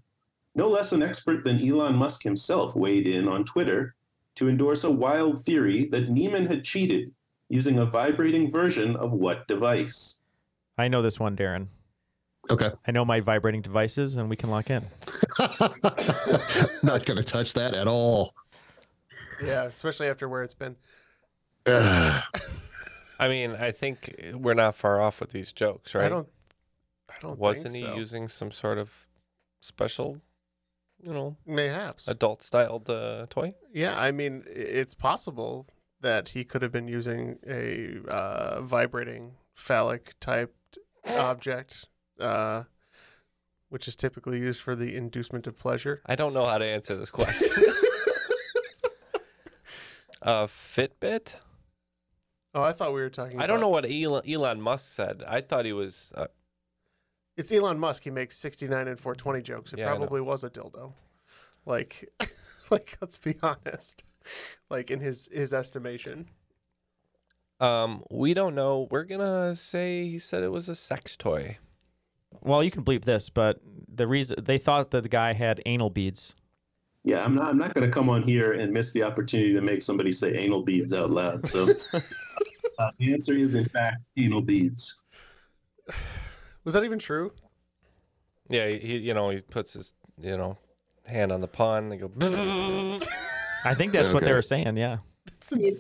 [0.55, 3.96] No less an expert than Elon Musk himself weighed in on Twitter
[4.37, 7.13] to endorse a wild theory that Niemann had cheated
[7.49, 10.19] using a vibrating version of what device?
[10.79, 11.69] I know this one, Darren.
[12.51, 12.71] Okay.
[12.87, 14.85] I know my vibrating devices, and we can lock in.
[15.39, 18.35] Not going to touch that at all.
[19.43, 20.77] Yeah, especially after where it's been.
[21.67, 22.23] I
[23.29, 26.05] mean, I think we're not far off with these jokes, right?
[26.05, 26.29] I don't.
[27.11, 27.39] I don't.
[27.39, 27.97] Wasn't think he so.
[27.97, 29.07] using some sort of
[29.61, 30.21] special,
[31.07, 32.09] you know, Mayhaps.
[32.09, 33.55] adult-styled uh, toy?
[33.73, 35.69] Yeah, I mean, it's possible
[36.01, 41.87] that he could have been using a uh, vibrating phallic typed object,
[42.19, 42.65] uh,
[43.69, 46.03] which is typically used for the inducement of pleasure.
[46.07, 47.51] I don't know how to answer this question.
[50.23, 51.37] uh, Fitbit?
[52.53, 53.41] Oh, I thought we were talking.
[53.41, 55.23] I don't know what Elon, Elon Musk said.
[55.29, 56.13] I thought he was.
[56.17, 56.27] Uh,
[57.37, 58.05] It's Elon Musk.
[58.05, 59.73] He makes sixty nine and four twenty jokes.
[59.73, 59.99] It Yeah, I know.
[59.99, 60.93] probably was a dildo.
[61.65, 62.09] Like,
[62.71, 64.03] like let's be honest.
[64.71, 66.29] Like in his his estimation.
[67.61, 68.89] um, we don't know.
[68.91, 71.59] We're gonna say he said it was a sex toy.
[72.43, 75.91] Well, you can bleep this, but the reason they thought that the guy had anal
[75.91, 76.35] beads.
[77.05, 77.49] Yeah, I'm not.
[77.49, 80.35] I'm not going to come on here and miss the opportunity to make somebody say
[80.35, 81.47] anal beads out loud.
[81.47, 85.03] So uh, the answer is, in fact, anal beads.
[86.67, 87.33] Was that even true?
[88.51, 90.59] Yeah, he, you know, he puts his, you know,
[91.07, 91.89] hand on the pun.
[91.89, 92.11] They go.
[93.65, 94.35] I think that's what they Okay.
[94.35, 94.77] were saying.
[94.77, 94.99] Yeah.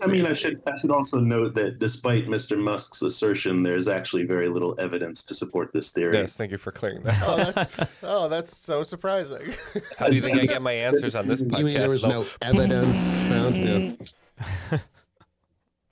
[0.02, 2.56] I mean, I should I should also note that despite Mr.
[2.56, 6.12] Musk's assertion, there's actually very little evidence to support this theory.
[6.14, 7.20] Yes, thank you for clearing that.
[7.24, 9.54] Oh, that's oh, that's so surprising.
[9.98, 11.58] How do you think I get my answers on this podcast?
[11.58, 12.08] You mean there was though?
[12.10, 13.56] no evidence found?
[13.56, 14.78] Yeah.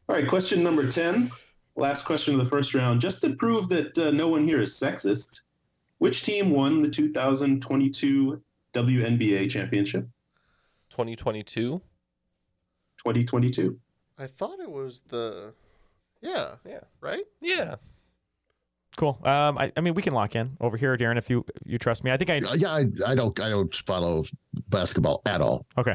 [0.09, 1.33] All right, question number 10.
[1.77, 3.01] Last question of the first round.
[3.01, 5.43] Just to prove that uh, no one here is sexist,
[5.99, 8.41] which team won the 2022
[8.73, 10.09] WNBA championship?
[10.91, 11.81] 2022?
[12.99, 13.79] 2022.
[14.19, 15.53] I thought it was the,
[16.23, 16.81] yeah, Yeah.
[17.01, 17.25] right.
[17.41, 17.77] Yeah.
[18.97, 19.19] Cool.
[19.25, 22.05] Um, I, I mean, we can lock in over here, Darren, if you you trust
[22.05, 22.13] me.
[22.13, 22.37] I think I.
[22.55, 24.23] Yeah, I, I don't I don't follow
[24.69, 25.67] basketball at all.
[25.77, 25.95] Okay.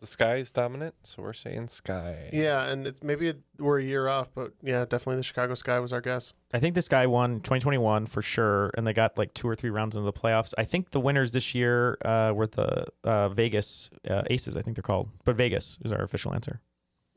[0.00, 2.30] The sky is dominant, so we're saying sky.
[2.32, 5.80] Yeah, and it's maybe it, we're a year off, but yeah, definitely the Chicago Sky
[5.80, 6.32] was our guess.
[6.54, 9.70] I think this guy won 2021 for sure, and they got like two or three
[9.70, 10.54] rounds into the playoffs.
[10.56, 14.76] I think the winners this year uh, were the uh, Vegas uh, Aces, I think
[14.76, 15.08] they're called.
[15.24, 16.60] But Vegas is our official answer.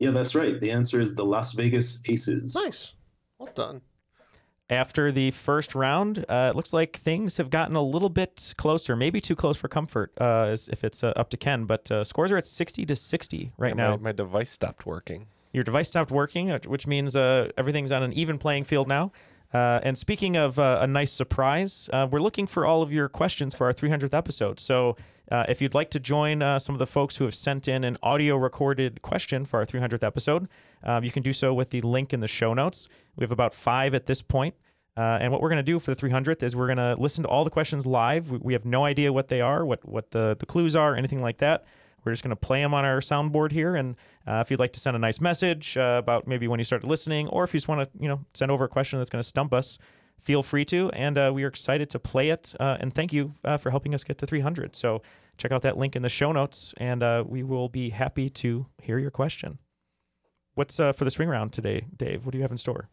[0.00, 0.60] Yeah, that's right.
[0.60, 2.56] The answer is the Las Vegas Aces.
[2.56, 2.94] Nice,
[3.38, 3.82] well done.
[4.72, 8.96] After the first round, uh, it looks like things have gotten a little bit closer,
[8.96, 11.66] maybe too close for comfort, uh, as if it's uh, up to Ken.
[11.66, 13.90] But uh, scores are at 60 to 60 right Yeah, now.
[13.96, 15.26] My, my device stopped working.
[15.52, 19.12] Your device stopped working, uh, which means uh, everything's on an even playing field now.
[19.52, 23.08] Uh, and speaking of uh, a nice surprise, uh, we're looking for all of your
[23.08, 24.58] questions for our 300th episode.
[24.58, 24.96] So
[25.30, 27.84] uh, if you'd like to join uh, some of the folks who have sent in
[27.84, 30.48] an audio recorded question for our 300th episode,
[30.82, 32.88] um, you can do so with the link in the show notes.
[33.16, 34.54] We have about five at this point.
[34.96, 37.22] Uh, and what we're going to do for the 300th is we're going to listen
[37.22, 38.30] to all the questions live.
[38.30, 41.22] We, we have no idea what they are, what what the, the clues are, anything
[41.22, 41.64] like that.
[42.04, 43.76] We're just going to play them on our soundboard here.
[43.76, 46.64] And uh, if you'd like to send a nice message uh, about maybe when you
[46.64, 49.10] started listening, or if you just want to, you know, send over a question that's
[49.10, 49.78] going to stump us,
[50.20, 50.90] feel free to.
[50.90, 52.54] And uh, we are excited to play it.
[52.58, 54.74] Uh, and thank you uh, for helping us get to 300.
[54.74, 55.02] So
[55.38, 58.98] check out that link in the show notes, and we will be happy to hear
[58.98, 59.58] your question.
[60.54, 62.26] What's for the swing round today, Dave?
[62.26, 62.88] What do you have in store?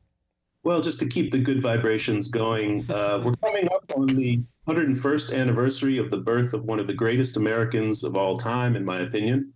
[0.63, 5.33] Well, just to keep the good vibrations going, uh, we're coming up on the 101st
[5.33, 8.99] anniversary of the birth of one of the greatest Americans of all time, in my
[8.99, 9.53] opinion.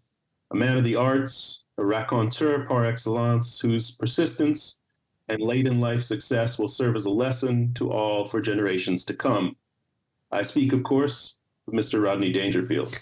[0.52, 4.80] A man of the arts, a raconteur par excellence, whose persistence
[5.28, 9.14] and late in life success will serve as a lesson to all for generations to
[9.14, 9.58] come.
[10.32, 11.38] I speak, of course,
[11.68, 12.02] of Mr.
[12.02, 12.98] Rodney Dangerfield.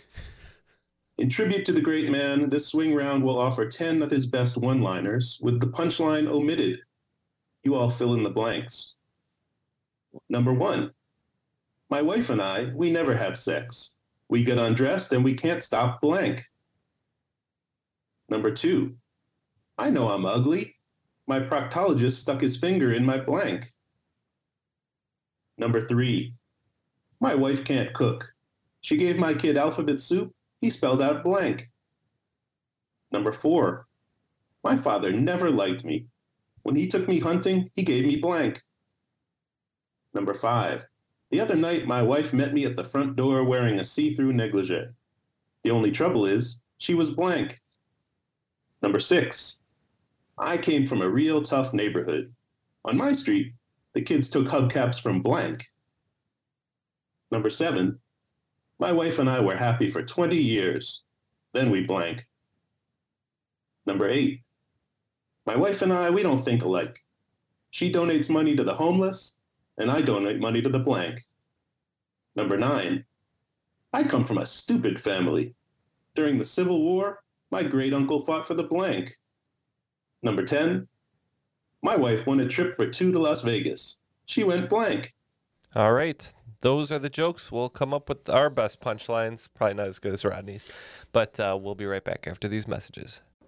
[1.19, 4.57] In tribute to the great man, this swing round will offer 10 of his best
[4.57, 6.79] one liners, with the punchline omitted
[7.63, 8.95] you all fill in the blanks.
[10.30, 10.91] Number one,
[11.89, 13.95] my wife and I, we never have sex.
[14.30, 16.45] We get undressed and we can't stop blank.
[18.30, 18.95] Number two,
[19.78, 20.76] I know I'm ugly.
[21.28, 23.74] My proctologist stuck his finger in my blank.
[25.58, 26.34] Number three,
[27.19, 28.32] my wife can't cook.
[28.80, 30.34] She gave my kid alphabet soup.
[30.60, 31.69] He spelled out blank.
[33.12, 33.88] Number four,
[34.63, 36.08] my father never liked me.
[36.63, 38.62] When he took me hunting, he gave me blank.
[40.13, 40.86] Number five,
[41.30, 44.34] the other night my wife met me at the front door wearing a see through
[44.34, 44.89] negligee.
[45.63, 47.62] The only trouble is, she was blank.
[48.82, 49.60] Number six,
[50.38, 52.34] I came from a real tough neighborhood.
[52.84, 53.54] On my street,
[53.93, 55.67] the kids took hubcaps from blank.
[57.32, 58.00] Number seven,
[58.80, 61.04] my wife and I were happy for 20 years.
[61.54, 62.28] Then we blank.
[63.86, 64.41] Number eight,
[65.45, 67.04] my wife and I, we don't think alike.
[67.71, 69.38] She donates money to the homeless,
[69.77, 71.25] and I donate money to the blank.
[72.36, 73.06] Number nine,
[73.93, 75.56] I come from a stupid family.
[76.15, 79.17] During the Civil War, my great uncle fought for the blank.
[80.21, 80.88] Number 10,
[81.82, 83.99] my wife won a trip for two to Las Vegas.
[84.25, 85.13] She went blank.
[85.75, 86.32] All right.
[86.62, 87.51] Those are the jokes.
[87.51, 89.49] We'll come up with our best punchlines.
[89.54, 90.67] Probably not as good as Rodney's,
[91.12, 93.21] but uh, we'll be right back after these messages.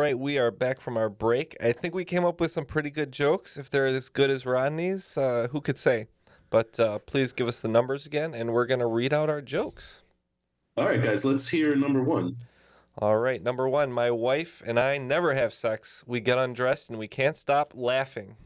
[0.00, 1.56] Right, we are back from our break.
[1.62, 3.58] I think we came up with some pretty good jokes.
[3.58, 6.06] If they're as good as Rodney's, uh, who could say?
[6.48, 9.42] But uh, please give us the numbers again, and we're going to read out our
[9.42, 9.96] jokes.
[10.76, 12.36] All right, guys, let's hear number one.
[12.98, 16.02] All right, number one my wife and I never have sex.
[16.06, 18.36] We get undressed and we can't stop laughing.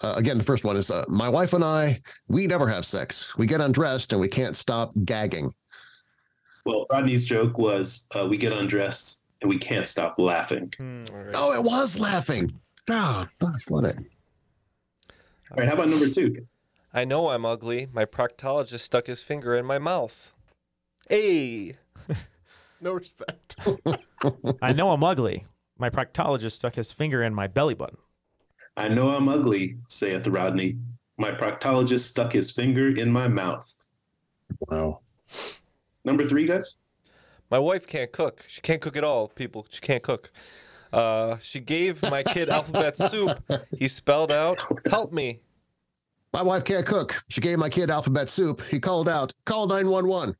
[0.00, 3.36] Uh, again, the first one is uh, my wife and I, we never have sex.
[3.36, 5.52] We get undressed and we can't stop gagging.
[6.64, 10.72] Well, Rodney's joke was uh, we get undressed and we can't stop laughing.
[10.76, 12.58] Hmm, oh, it was laughing.
[12.90, 13.72] Oh, that's it.
[13.72, 16.46] All right, how about number two?
[16.92, 17.88] I know I'm ugly.
[17.92, 20.32] My proctologist stuck his finger in my mouth.
[21.08, 21.74] Hey!
[22.80, 23.56] No respect.
[24.62, 25.44] I know I'm ugly.
[25.78, 27.98] My proctologist stuck his finger in my belly button.
[28.76, 30.78] I know I'm ugly, saith Rodney.
[31.16, 33.74] My proctologist stuck his finger in my mouth.
[34.60, 35.00] Wow.
[36.04, 36.76] Number three, guys.
[37.50, 38.44] My wife can't cook.
[38.46, 39.66] She can't cook at all, people.
[39.70, 40.30] She can't cook.
[40.92, 43.42] Uh, she gave my kid alphabet soup.
[43.78, 44.58] He spelled out,
[44.90, 45.40] help me.
[46.32, 47.22] My wife can't cook.
[47.28, 48.62] She gave my kid alphabet soup.
[48.70, 50.36] He called out, call 911.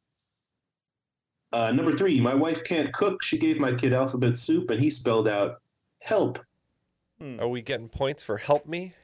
[1.51, 3.23] Uh, number three, my wife can't cook.
[3.23, 5.63] She gave my kid alphabet soup, and he spelled out
[6.01, 6.39] help.
[7.41, 8.95] Are we getting points for help me?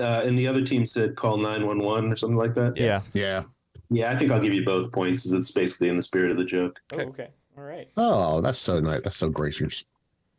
[0.00, 2.76] Uh, and the other team said call 911 or something like that.
[2.76, 3.00] Yeah.
[3.12, 3.44] Yeah.
[3.90, 6.36] Yeah, I think I'll give you both points as it's basically in the spirit of
[6.36, 6.78] the joke.
[6.92, 7.04] Okay.
[7.04, 7.28] Oh, okay.
[7.56, 7.88] All right.
[7.96, 9.00] Oh, that's so nice.
[9.00, 9.84] That's so gracious.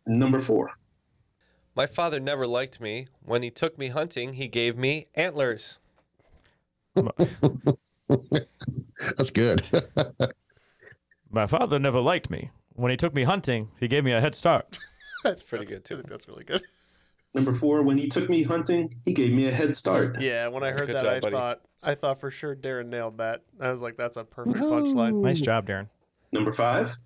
[0.05, 0.71] Number four.
[1.75, 3.07] My father never liked me.
[3.23, 5.79] When he took me hunting, he gave me antlers.
[9.17, 9.63] That's good.
[11.31, 12.49] My father never liked me.
[12.73, 14.79] When he took me hunting, he gave me a head start.
[15.23, 15.93] that's pretty that's- good, too.
[15.95, 16.63] I think that's really good.
[17.35, 20.19] Number four, when he took me hunting, he gave me a head start.
[20.19, 21.35] Yeah, when I heard Good that, job, I buddy.
[21.35, 23.41] thought I thought for sure Darren nailed that.
[23.59, 25.21] I was like, that's a perfect punchline.
[25.21, 25.89] Nice job, Darren.
[26.31, 26.97] Number five.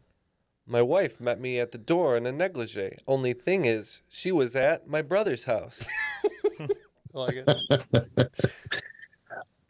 [0.65, 2.97] My wife met me at the door in a negligee.
[3.05, 5.85] Only thing is, she was at my brother's house.
[6.59, 6.67] I
[7.13, 8.31] like it.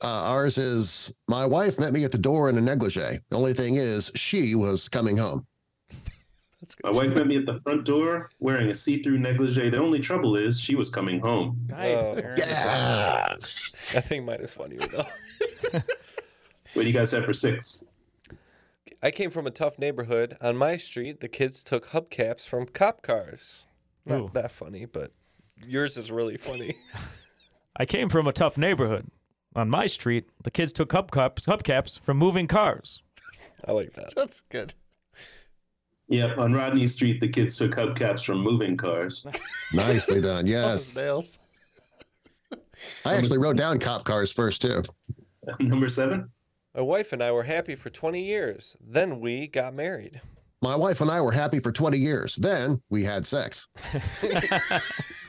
[0.03, 3.19] Uh, ours is my wife met me at the door in a negligee.
[3.29, 5.47] The only thing is, she was coming home.
[6.81, 9.69] That's My wife met me at the front door wearing a see through negligee.
[9.69, 11.59] The only trouble is she was coming home.
[11.69, 12.37] Nice, Oh, Darren.
[12.37, 13.75] Yes.
[13.95, 15.79] I think mine is funnier though.
[16.73, 17.83] What do you guys have for six?
[19.03, 20.35] I came from a tough neighborhood.
[20.41, 23.65] On my street, the kids took hubcaps from cop cars.
[24.07, 24.29] Not Ooh.
[24.33, 25.11] that funny, but
[25.67, 26.75] yours is really funny.
[27.77, 29.05] I came from a tough neighborhood.
[29.55, 33.03] On my street, the kids took hubcaps, hubcaps from moving cars.
[33.67, 34.13] I like that.
[34.15, 34.73] That's good.
[36.13, 39.25] Yep, on Rodney Street, the kids took hubcaps from moving cars.
[39.73, 40.45] Nicely done.
[40.45, 41.39] Those Yes.
[43.03, 44.83] I actually wrote down cop cars first, too.
[45.59, 46.29] Number seven.
[46.75, 48.77] My wife and I were happy for 20 years.
[48.79, 50.21] Then we got married.
[50.61, 52.35] My wife and I were happy for 20 years.
[52.35, 53.67] Then we had sex.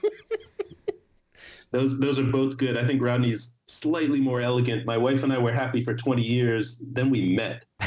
[1.74, 2.78] Those those are both good.
[2.78, 4.87] I think Rodney's slightly more elegant.
[4.87, 6.80] My wife and I were happy for 20 years.
[6.80, 7.64] Then we met.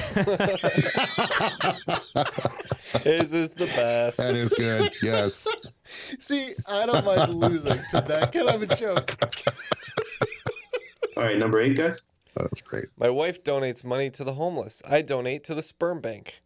[3.02, 4.18] His is the best.
[4.18, 4.92] That is good.
[5.02, 5.48] Yes.
[6.20, 9.16] See, I don't mind losing to that kind of a joke.
[11.16, 12.04] All right, number eight, guys.
[12.38, 12.88] Oh, that's great.
[12.98, 14.82] My wife donates money to the homeless.
[14.86, 16.42] I donate to the sperm bank.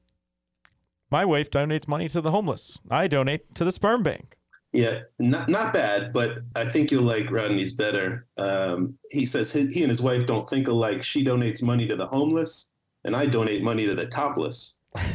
[1.10, 2.78] My wife donates money to the homeless.
[2.92, 4.38] I donate to the sperm bank.
[4.74, 8.26] Yeah, not not bad, but I think you'll like Rodney's better.
[8.38, 11.04] Um, he says he, he and his wife don't think alike.
[11.04, 12.72] She donates money to the homeless,
[13.04, 14.76] and I donate money to the topless.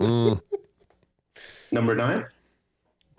[0.00, 0.40] Mm,
[1.70, 2.24] Number nine.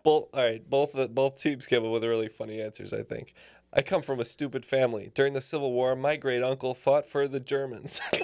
[0.03, 0.67] Both all right.
[0.67, 2.93] Both the, both teams came up with really funny answers.
[2.93, 3.33] I think.
[3.71, 5.11] I come from a stupid family.
[5.13, 8.01] During the Civil War, my great uncle fought for the Germans.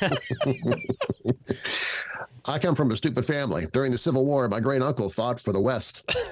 [2.48, 3.66] I come from a stupid family.
[3.72, 6.10] During the Civil War, my great uncle fought for the West.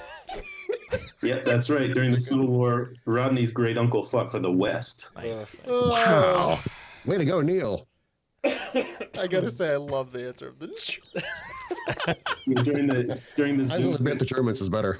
[1.22, 1.92] Yep, that's right.
[1.92, 5.10] During the Civil War, Rodney's great uncle fought for the West.
[5.16, 5.56] Nice.
[5.66, 6.60] Wow.
[7.04, 7.88] Way to go, Neal.
[8.44, 10.68] I gotta say, I love the answer of the.
[12.62, 14.98] during the during the I Zoom will admit the Germans is better.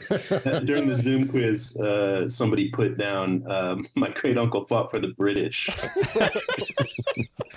[0.65, 5.09] during the Zoom quiz, uh, somebody put down um, my great uncle fought for the
[5.09, 5.71] British.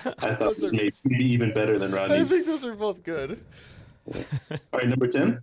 [0.20, 2.18] I thought this made maybe even better than Rodney.
[2.18, 3.43] I think those are both good.
[4.14, 4.22] All
[4.74, 5.41] right, number ten.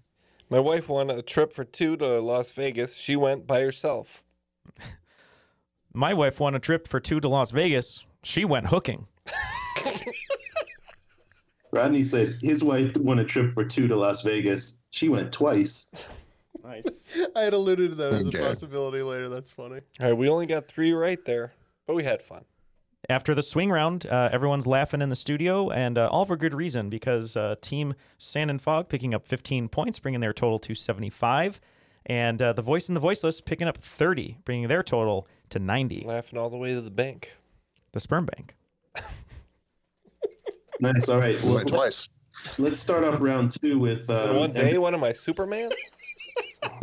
[0.51, 2.95] my wife won a trip for two to Las Vegas.
[2.97, 4.23] She went by herself.
[5.93, 8.05] My wife won a trip for two to Las Vegas.
[8.23, 9.07] She went hooking.
[11.73, 14.79] Rodney said his wife won a trip for two to Las Vegas.
[14.91, 15.91] She went twice.
[16.65, 16.85] Nice.
[17.37, 18.39] I had alluded to that as Okay.
[18.39, 19.29] a possibility later.
[19.29, 19.81] That's funny.
[20.01, 21.53] All right, we only got three right there,
[21.87, 22.45] but we had fun.
[23.09, 26.55] After the swing round, uh, everyone's laughing in the studio, and uh, all for good
[26.55, 30.75] reason because uh, Team Sand and Fog picking up 15 points, bringing their total to
[30.75, 31.61] 75,
[32.07, 36.05] and uh, the Voice and the Voiceless picking up 30, bringing their total to 90.
[36.05, 37.37] Laughing all the way to the bank.
[37.93, 38.55] The Sperm Bank.
[40.81, 41.09] Nice.
[41.09, 41.43] All right.
[41.43, 42.59] Well, went let's, twice.
[42.59, 45.71] let's start off round two with In um, one day, one of my Superman.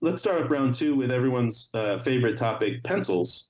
[0.00, 3.48] let's start off round two with everyone's uh, favorite topic pencils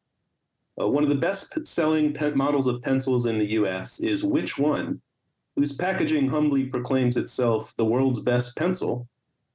[0.80, 5.00] uh, one of the best-selling pen- models of pencils in the us is which one
[5.56, 9.06] whose packaging humbly proclaims itself the world's best pencil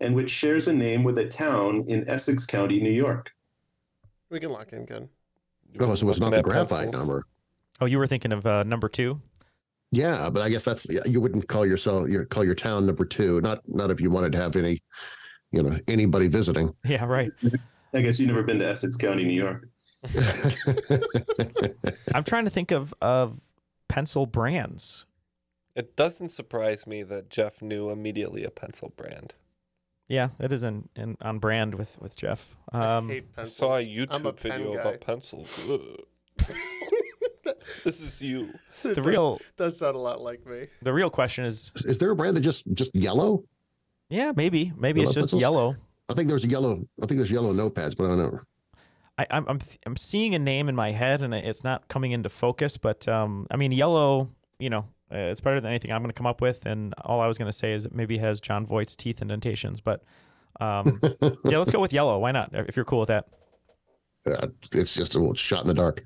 [0.01, 3.31] and which shares a name with a town in essex county new york
[4.29, 5.09] We can lock in Ken.
[5.79, 6.93] Oh, so it's not the at graphite pencils.
[6.93, 7.23] number.
[7.81, 9.21] Oh, you were thinking of uh, number two?
[9.91, 13.39] Yeah, but I guess that's you wouldn't call yourself your call your town number two.
[13.41, 14.81] Not not if you wanted to have any,
[15.55, 16.75] you know, anybody visiting.
[16.85, 17.31] Yeah, right.
[17.93, 19.67] i guess you've never been to essex county new york
[22.13, 23.39] I'm trying to think of, of
[23.87, 25.05] pencil brands.
[25.75, 29.33] It doesn't surprise me that Jeff knew immediately a pencil brand.
[30.07, 32.55] Yeah, it is in, in on brand with, with Jeff.
[32.71, 33.55] I Um, hate I pencils.
[33.57, 34.81] saw a I'm YouTube a video guy.
[34.81, 35.67] about pencils.
[37.83, 38.49] This is you.
[38.83, 40.67] It the does- real does sound a lot like me.
[40.81, 43.43] the real question is, Is there a brand that just just yellow?
[44.09, 45.41] Yeah, maybe maybe it's just pencils?
[45.41, 45.75] yellow.
[46.09, 46.85] I think there's a yellow.
[47.01, 48.39] I think there's yellow notepads, but I don't know.
[49.17, 52.29] I, I'm I'm I'm seeing a name in my head and it's not coming into
[52.29, 52.77] focus.
[52.77, 54.29] But um, I mean, yellow.
[54.59, 56.65] You know, uh, it's better than anything I'm going to come up with.
[56.65, 59.81] And all I was going to say is it maybe has Jon Voight's teeth indentations.
[59.81, 60.03] But
[60.61, 62.19] um, yeah, let's go with yellow.
[62.19, 62.51] Why not?
[62.53, 63.27] If you're cool with that.
[64.25, 66.05] Uh, it's just a little shot in the dark.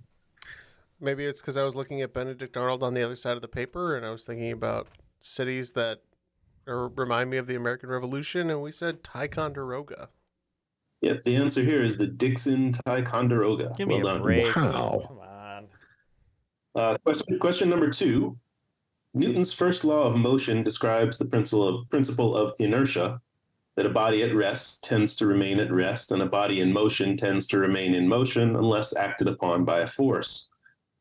[1.00, 3.48] Maybe it's because I was looking at Benedict Arnold on the other side of the
[3.48, 4.88] paper, and I was thinking about
[5.22, 6.09] cities that or
[6.70, 10.10] remind me of the American Revolution, and we said Ticonderoga.
[11.02, 13.74] Yep, the answer here is the Dixon Ticonderoga.
[13.78, 14.22] Give me well a done.
[14.22, 14.56] break.
[14.56, 15.02] Wow.
[15.08, 15.68] Come on.
[16.76, 18.38] Uh, question, question number two.
[19.14, 23.20] Newton's first law of motion describes the principle of, principle of inertia,
[23.76, 27.16] that a body at rest tends to remain at rest, and a body in motion
[27.18, 30.50] tends to remain in motion unless acted upon by a force.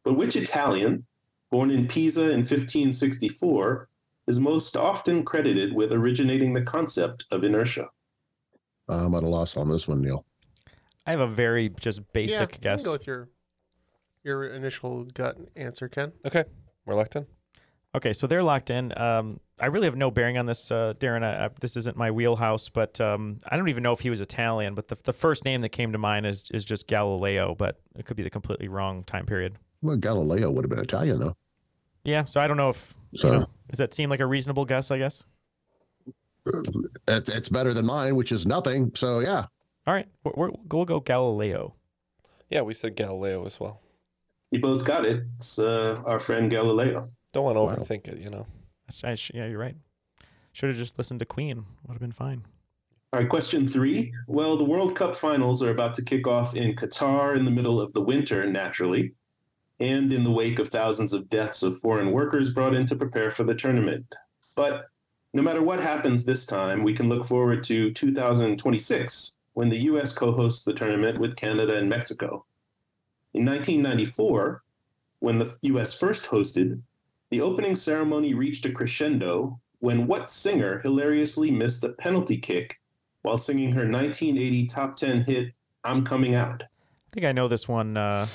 [0.04, 1.04] But which Italian,
[1.50, 3.88] born in Pisa in 1564,
[4.28, 7.88] is most often credited with originating the concept of inertia?
[8.88, 10.24] I'm at a loss on this one, Neal.
[11.06, 12.82] I have a very just yeah, basic you guess.
[12.82, 13.28] can go with your
[14.22, 16.12] your initial gut answer, Ken.
[16.26, 16.44] Okay,
[16.84, 17.26] we're locked in.
[17.94, 18.96] Okay, so they're locked in.
[18.98, 21.22] Um, I really have no bearing on this, uh, Darren.
[21.24, 24.20] I, I, this isn't my wheelhouse, but um, I don't even know if he was
[24.20, 24.74] Italian.
[24.74, 28.04] But the, the first name that came to mind is is just Galileo, but it
[28.04, 29.56] could be the completely wrong time period.
[29.80, 31.36] Well, Galileo would have been Italian, though.
[32.08, 32.94] Yeah, so I don't know if.
[33.12, 34.90] you know, does that seem like a reasonable guess?
[34.90, 35.22] I guess.
[36.46, 38.92] It, it's better than mine, which is nothing.
[38.94, 39.46] So yeah,
[39.86, 41.74] All right, we're, we're, we'll go Galileo.
[42.50, 43.80] Yeah, we said Galileo as well.
[44.50, 45.24] You both got it.
[45.36, 47.10] It's uh, our friend Galileo.
[47.34, 47.74] Don't want to Wow.
[47.76, 48.46] overthink it, you know.
[49.04, 49.76] I sh- yeah, you're right.
[50.52, 51.66] Should have just listened to Queen.
[51.86, 52.44] Would have been fine.
[53.12, 54.14] All right, question three.
[54.26, 57.78] Well, the World Cup finals are about to kick off in Qatar in the middle
[57.80, 59.12] of the winter, naturally,
[59.80, 63.30] and in the wake of thousands of deaths of foreign workers brought in to prepare
[63.30, 64.14] for the tournament.
[64.56, 64.86] But
[65.32, 70.12] no matter what happens this time, we can look forward to 2026 when the U.S.
[70.12, 72.44] co hosts the tournament with Canada and Mexico.
[73.34, 74.62] In 1994,
[75.20, 75.92] when the U.S.
[75.92, 76.80] first hosted,
[77.30, 82.80] the opening ceremony reached a crescendo when what singer hilariously missed a penalty kick
[83.22, 85.52] while singing her 1980 top 10 hit,
[85.84, 86.62] I'm Coming Out.
[86.62, 86.66] I
[87.12, 88.26] think I know this one, uh,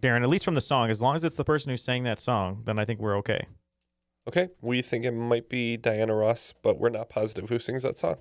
[0.00, 0.22] Darren.
[0.22, 0.90] At least from the song.
[0.90, 3.46] As long as it's the person who sang that song, then I think we're okay.
[4.28, 7.96] Okay, we think it might be Diana Ross, but we're not positive who sings that
[7.96, 8.16] song.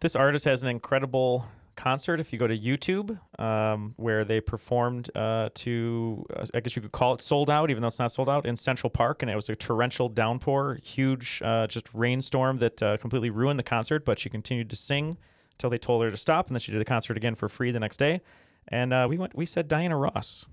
[0.00, 1.46] This artist has an incredible
[1.76, 2.18] concert.
[2.18, 6.82] If you go to YouTube, um, where they performed uh, to, uh, I guess you
[6.82, 9.30] could call it sold out, even though it's not sold out, in Central Park, and
[9.30, 14.04] it was a torrential downpour, huge, uh, just rainstorm that uh, completely ruined the concert.
[14.04, 15.16] But she continued to sing
[15.52, 17.70] until they told her to stop, and then she did the concert again for free
[17.70, 18.22] the next day.
[18.68, 20.46] And uh, we went, we said Diana Ross.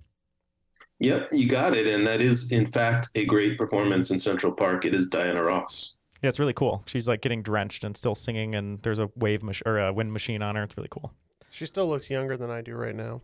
[1.01, 1.87] Yep, you got it.
[1.87, 4.85] And that is, in fact, a great performance in Central Park.
[4.85, 5.95] It is Diana Ross.
[6.21, 6.83] Yeah, it's really cool.
[6.85, 10.13] She's like getting drenched and still singing, and there's a wave mach- or a wind
[10.13, 10.63] machine on her.
[10.63, 11.11] It's really cool.
[11.49, 13.21] She still looks younger than I do right now.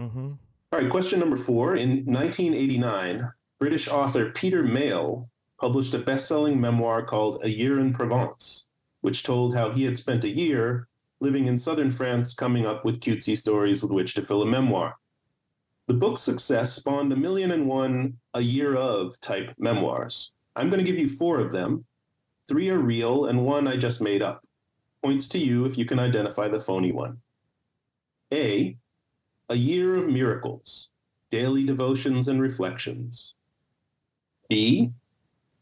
[0.00, 0.32] Mm-hmm.
[0.72, 1.76] All right, question number four.
[1.76, 5.28] In 1989, British author Peter Mayle
[5.60, 8.68] published a best selling memoir called A Year in Provence,
[9.02, 10.88] which told how he had spent a year
[11.20, 14.96] living in southern France coming up with cutesy stories with which to fill a memoir.
[15.86, 20.32] The book's success spawned a million and one a year of type memoirs.
[20.56, 21.84] I'm going to give you four of them.
[22.48, 24.44] Three are real, and one I just made up.
[25.02, 27.18] Points to you if you can identify the phony one.
[28.32, 28.76] A.
[29.50, 30.88] A Year of Miracles
[31.30, 33.34] Daily Devotions and Reflections.
[34.48, 34.90] B.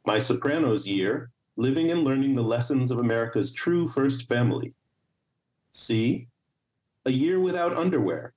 [0.07, 4.73] My Sopranos Year Living and Learning the Lessons of America's True First Family.
[5.73, 6.29] C.
[7.07, 8.35] A Year Without Underwear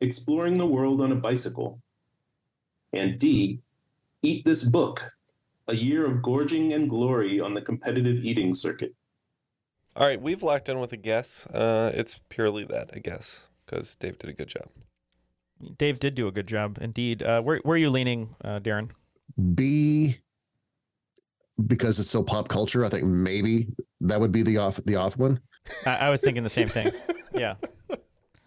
[0.00, 1.80] Exploring the World on a Bicycle.
[2.92, 3.60] And D.
[4.22, 5.12] Eat This Book
[5.68, 8.94] A Year of Gorging and Glory on the Competitive Eating Circuit.
[9.94, 11.46] All right, we've locked in with a guess.
[11.46, 14.68] Uh, it's purely that, I guess, because Dave did a good job.
[15.78, 17.22] Dave did do a good job, indeed.
[17.22, 18.90] Uh, where where are you leaning, uh, Darren?
[19.54, 20.18] B
[21.66, 22.84] because it's so pop culture.
[22.84, 23.68] I think maybe
[24.02, 25.40] that would be the off the off one.
[25.86, 26.92] I, I was thinking the same thing.
[27.34, 27.54] Yeah.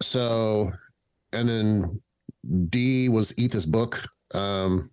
[0.02, 0.72] So,
[1.32, 2.00] and then
[2.68, 4.06] D was eat this book.
[4.34, 4.90] Um,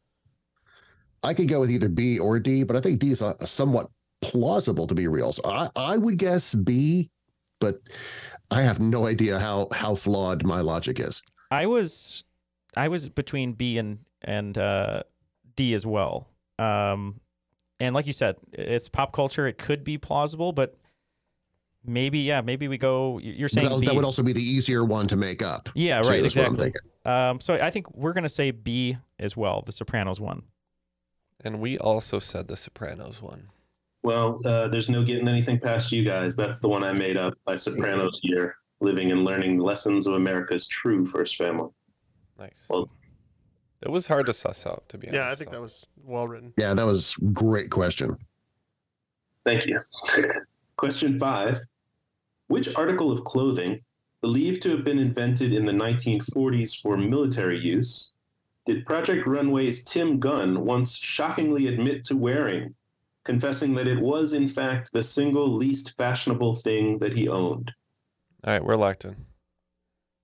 [1.24, 3.90] I could go with either B or D, but I think D is a, somewhat
[4.22, 5.32] plausible to be real.
[5.32, 7.12] So I, I would guess B,
[7.60, 7.76] but
[8.52, 11.22] I have no idea how how flawed my logic is.
[11.52, 12.24] I was
[12.76, 15.04] I was between B and and uh,
[15.56, 16.30] D as well.
[16.60, 17.20] Um,
[17.80, 19.48] and like you said, it's pop culture.
[19.48, 20.78] It could be plausible, but
[21.88, 23.20] maybe yeah, maybe we go.
[23.20, 23.86] You're saying that, B.
[23.88, 25.70] that would also be the easier one to make up.
[25.76, 26.82] yeah, too, right, is what I'm exactly.
[27.06, 30.44] Um, so I think we're gonna say B as well, the Sopranos one.
[31.44, 33.50] And we also said the Sopranos one.
[34.04, 36.36] Well, uh, there's no getting anything past you guys.
[36.36, 40.68] That's the one I made up by Sopranos Year Living and Learning Lessons of America's
[40.68, 41.70] True First Family.
[42.40, 42.68] Nice.
[42.70, 42.90] Well,
[43.82, 45.18] It was hard to suss out, to be honest.
[45.20, 46.54] Yeah, I think that was well written.
[46.58, 48.18] Yeah, that was great question.
[49.46, 49.80] Thank you.
[50.78, 51.60] Question five
[52.48, 53.82] Which article of clothing,
[54.22, 58.12] believed to have been invented in the 1940s for military use,
[58.66, 62.76] did Project Runway's Tim Gunn once shockingly admit to wearing,
[63.24, 67.72] confessing that it was, in fact, the single least fashionable thing that he owned?
[68.44, 69.26] All right, we're locked in.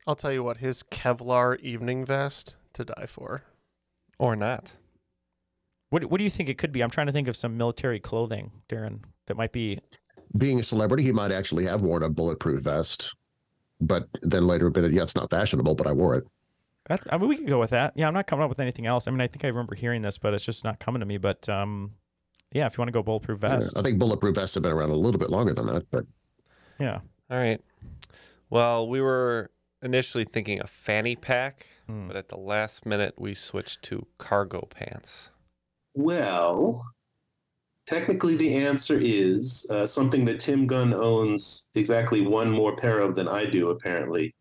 [0.06, 3.44] I'll tell you what, his Kevlar evening vest to die for.
[4.20, 4.74] Or not.
[5.90, 6.82] What what do you think it could be?
[6.82, 9.80] I'm trying to think of some military clothing, Darren, that might be.
[10.38, 13.14] Being a celebrity, he might actually have worn a bulletproof vest,
[13.80, 16.26] but then later admitted, yeah, it's not fashionable, but I wore it.
[16.90, 17.94] That's, I mean, we could go with that.
[17.96, 19.08] Yeah, I'm not coming up with anything else.
[19.08, 21.18] I mean, I think I remember hearing this, but it's just not coming to me.
[21.18, 21.92] But um,
[22.52, 24.90] yeah, if you want to go bulletproof vest, I think bulletproof vests have been around
[24.90, 26.06] a little bit longer than that, but
[26.80, 27.00] yeah.
[27.30, 27.62] All right.
[28.50, 29.50] Well, we were
[29.82, 32.08] initially thinking a fanny pack, Hmm.
[32.08, 35.32] but at the last minute we switched to cargo pants.
[35.94, 36.86] Well,
[37.86, 43.16] technically, the answer is uh, something that Tim Gunn owns exactly one more pair of
[43.16, 44.34] than I do, apparently.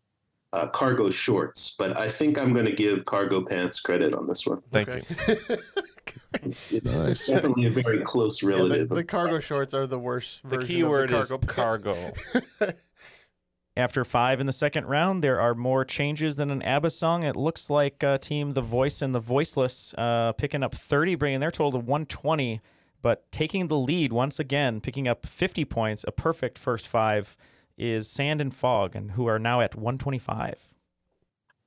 [0.53, 4.45] Uh, cargo shorts, but I think I'm going to give cargo pants credit on this
[4.45, 4.61] one.
[4.71, 5.03] Thank Okay.
[5.27, 5.57] you.
[6.41, 7.27] It's, it's Nice.
[7.27, 8.89] definitely a very close Yeah, the, relative.
[8.89, 11.93] the cargo shorts are the worst The version key word of is the cargo.
[11.93, 12.19] pants.
[12.59, 12.73] cargo.
[13.77, 17.23] After five in the second round, there are more changes than an ABBA song.
[17.23, 21.39] It looks like uh, Team The Voice and The Voiceless uh, picking up 30, bringing
[21.39, 22.59] their total to 120,
[23.03, 27.37] but taking the lead once again, picking up 50 points, a perfect first five,
[27.77, 30.55] is Sand and Fog, and who are now at 125.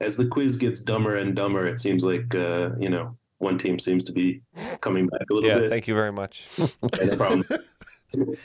[0.01, 3.79] As the quiz gets dumber and dumber, it seems like, uh, you know, one team
[3.79, 4.41] seems to be
[4.81, 5.55] coming back a little bit.
[5.55, 5.71] yeah, bit.
[5.71, 6.49] thank you very much.
[6.83, 7.45] no problem.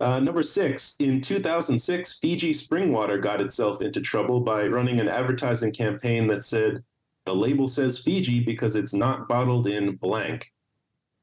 [0.00, 5.72] Uh, number six, in 2006, Fiji Springwater got itself into trouble by running an advertising
[5.72, 6.84] campaign that said,
[7.26, 10.52] the label says Fiji because it's not bottled in blank.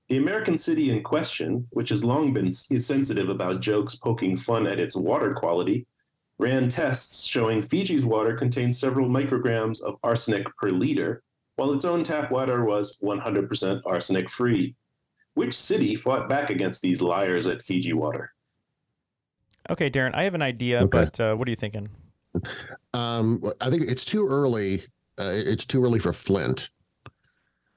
[0.07, 4.79] The American city in question, which has long been sensitive about jokes poking fun at
[4.79, 5.87] its water quality,
[6.37, 11.23] ran tests showing Fiji's water contained several micrograms of arsenic per liter,
[11.55, 14.75] while its own tap water was 100% arsenic free.
[15.33, 18.31] Which city fought back against these liars at Fiji Water?
[19.69, 20.87] Okay, Darren, I have an idea, Okay.
[21.05, 21.89] but uh, what are you thinking?
[22.93, 24.83] Um, I think it's too early.
[25.19, 26.69] Uh, it's too early for Flint.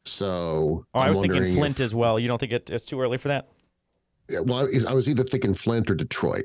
[0.09, 2.19] So Oh, i was thinking Flint if- as well.
[2.19, 3.49] You don't think it, it's too early for that?
[4.29, 6.45] Yeah, Well, I was- I was either thinking Flint or Detroit,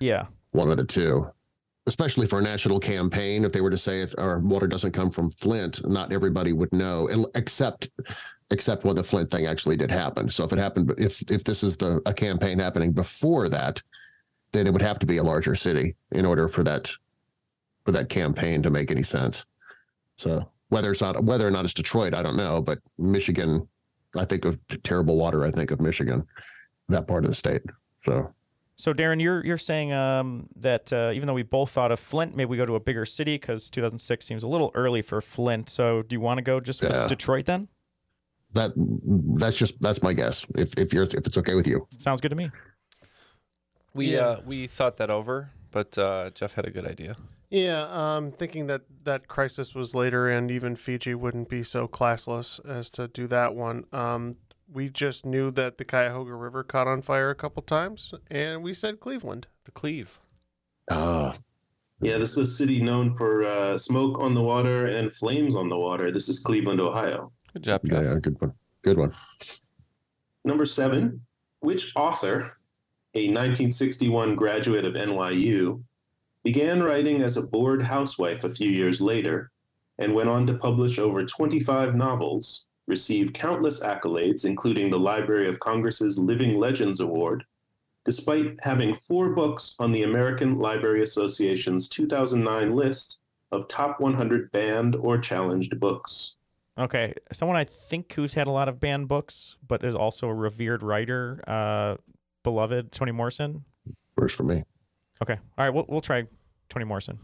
[0.00, 0.26] Yeah.
[0.50, 1.30] one of the two.
[1.86, 5.10] Especially for a national campaign, if they were to say it, our water doesn't come
[5.10, 7.90] from Flint, not everybody would know, and- except
[8.50, 10.28] except when the Flint thing actually did happen.
[10.28, 13.82] So if it happened, if if this is the a campaign happening before that,
[14.52, 16.92] then it would have to be a larger city in order for that
[17.86, 19.44] for that campaign to make any sense.
[20.16, 23.68] So whether it's not whether or not it's Detroit, I don't know, but Michigan,
[24.16, 25.44] I think of terrible water.
[25.44, 26.26] I think of Michigan,
[26.88, 27.60] that part of the state.
[28.06, 28.32] So
[28.76, 32.34] So Darren, you're you're saying um, that uh, even though we both thought of Flint,
[32.34, 35.68] maybe we go to a bigger city because 2006 seems a little early for Flint.
[35.68, 37.06] So do you want to go just with Yeah.
[37.06, 37.68] Detroit then?
[38.54, 40.46] that that's just that's my guess.
[40.56, 42.50] If if you're if it's okay with you, Sounds good to me.
[43.92, 44.20] We Yeah.
[44.20, 47.16] uh we thought that over, but uh, Jeff had a good idea.
[47.52, 52.64] Yeah, um, thinking that that crisis was later, and even Fiji wouldn't be so classless
[52.66, 53.84] as to do that one.
[53.92, 54.36] Um,
[54.72, 58.72] we just knew that the Cuyahoga River caught on fire a couple times, and we
[58.72, 59.48] said Cleveland.
[59.64, 60.18] The Cleve.
[60.90, 61.34] oh,
[62.00, 65.68] Yeah, this is a city known for uh, smoke on the water and flames on
[65.68, 66.10] the water.
[66.10, 67.32] This is Cleveland, Ohio.
[67.52, 68.04] Good job, yeah, Jeff.
[68.04, 69.12] yeah, good one, good one.
[70.46, 71.20] Number seven,
[71.60, 72.56] which author,
[73.12, 75.82] a 1961 graduate of NYU,
[76.42, 79.50] began writing as a bored housewife a few years later
[79.98, 85.60] and went on to publish over 25 novels, received countless accolades, including the Library of
[85.60, 87.44] Congress's Living Legends Award,
[88.04, 93.18] despite having four books on the American Library Association's 2009 list
[93.52, 96.34] of top 100 banned or challenged books.
[96.78, 100.34] Okay, someone I think who's had a lot of banned books, but is also a
[100.34, 101.96] revered writer, uh,
[102.42, 103.64] beloved Toni Morrison.
[104.16, 104.64] Works for me.
[105.22, 106.24] Okay, all right, we'll we'll try
[106.68, 107.20] Toni Morrison.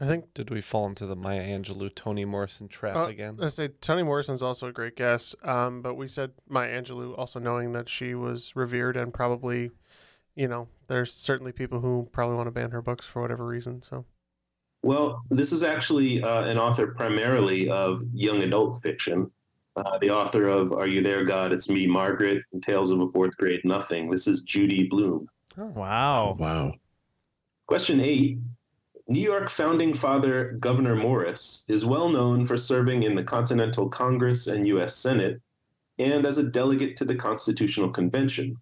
[0.00, 0.32] I think.
[0.34, 3.38] Did we fall into the Maya Angelou, Toni Morrison trap Uh, again?
[3.40, 7.38] I say Toni Morrison's also a great guess, um, but we said Maya Angelou, also
[7.38, 9.70] knowing that she was revered and probably,
[10.34, 13.82] you know, there's certainly people who probably want to ban her books for whatever reason.
[13.82, 14.04] So
[14.82, 19.30] Well, this is actually uh, an author primarily of young adult fiction.
[19.76, 21.52] Uh, the author of Are You There, God?
[21.52, 24.10] It's Me, Margaret, and Tales of a Fourth Grade Nothing.
[24.10, 25.26] This is Judy Blume.
[25.56, 26.36] Wow.
[26.38, 26.72] Wow.
[27.66, 28.38] Question eight
[29.08, 34.46] New York founding father Gouverneur Morris is well known for serving in the Continental Congress
[34.46, 34.94] and U.S.
[34.94, 35.40] Senate
[35.98, 38.56] and as a delegate to the Constitutional Convention.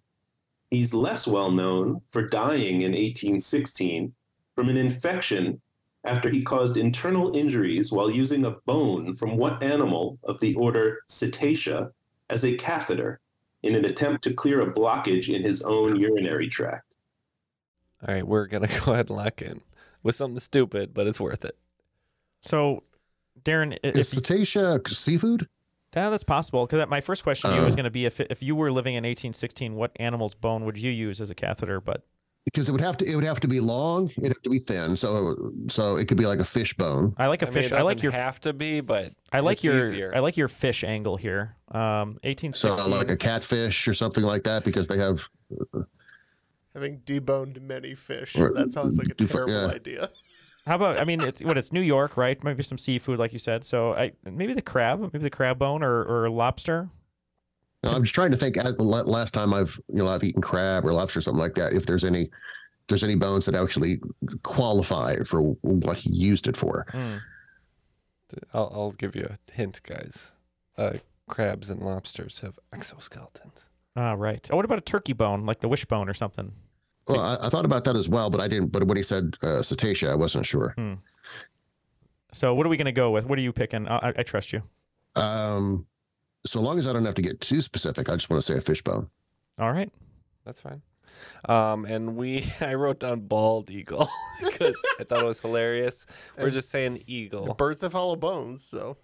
[0.71, 4.11] He's less well known for dying in 1816
[4.55, 5.61] from an infection
[6.03, 11.01] after he caused internal injuries while using a bone from what animal of the order
[11.09, 11.91] Cetacea
[12.31, 13.19] as a catheter
[13.61, 16.94] in an attempt to clear a blockage in his own urinary tract.
[18.07, 19.61] All right, we're gonna go ahead and lock in
[20.03, 21.57] with something stupid, but it's worth it.
[22.41, 22.83] So,
[23.43, 25.47] Darren, Is cetacea seafood?
[25.95, 26.65] Yeah, that's possible.
[26.67, 27.77] Because my first question to you was Uh.
[27.77, 30.91] going to be if if you were living in 1816, what animal's bone would you
[30.91, 31.79] use as a catheter?
[31.79, 32.03] But
[32.43, 34.09] Because it would have to it would have to be long.
[34.17, 34.97] It'd have to be thin.
[34.97, 37.15] So so it could be like a fish bone.
[37.17, 37.71] I like a I mean, fish.
[37.71, 40.11] it I like your have to be, but I like it's your easier.
[40.13, 41.55] I like your fish angle here.
[41.71, 42.19] Um,
[42.53, 45.27] So like a catfish or something like that because they have
[46.75, 49.27] having deboned many fish, Or- that sounds like a yeah.
[49.27, 50.09] terrible idea.
[50.67, 50.99] How about?
[50.99, 52.43] I mean, it's what it's New York, right?
[52.43, 53.63] Maybe some seafood, like you said.
[53.63, 56.89] So I maybe the crab, maybe the crab bone or or lobster.
[57.83, 58.57] No, I'm just trying to think.
[58.57, 61.53] As the last time I've you know I've eaten crab or lobster or something like
[61.55, 63.99] that, if there's any if there's any bones that actually
[64.41, 66.87] qualify for what he used it for.
[66.91, 67.17] Hmm.
[68.53, 70.31] I'll, I'll give you a hint, guys.
[70.77, 70.93] Uh,
[71.27, 73.65] crabs and lobsters have exoskeletons.
[73.95, 74.49] Ah, right.
[74.51, 76.51] Oh, what about a turkey bone, like the wishbone or something?
[77.07, 78.71] Well, I, I thought about that as well, but I didn't.
[78.71, 80.75] But when he said uh, cetacea, I wasn't sure.
[82.33, 83.25] So what are we going to go with?
[83.25, 83.87] What are you picking?
[83.87, 84.61] I, I- I trust you.
[85.15, 85.85] Um,
[86.45, 88.57] so long as I don't have to get too specific, I just want to say
[88.57, 89.09] a fish bone.
[89.59, 89.89] All right.
[90.45, 90.81] That's fine.
[91.47, 94.09] Um, and we, I wrote down bald eagle
[94.43, 96.05] because I thought it was hilarious.
[96.37, 97.53] We're And- just saying eagle.
[97.53, 98.97] birds have hollow bones, so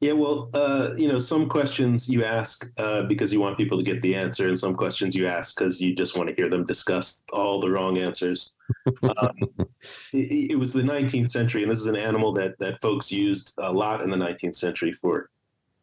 [0.00, 3.84] Yeah, well, uh, you know, some questions you ask uh, because you want people to
[3.84, 6.64] get the answer, and some questions you ask because you just want to hear them
[6.64, 8.54] discuss all the wrong answers.
[9.02, 9.34] Um,
[10.14, 13.54] it, it was the 19th century, and this is an animal that that folks used
[13.58, 15.28] a lot in the 19th century for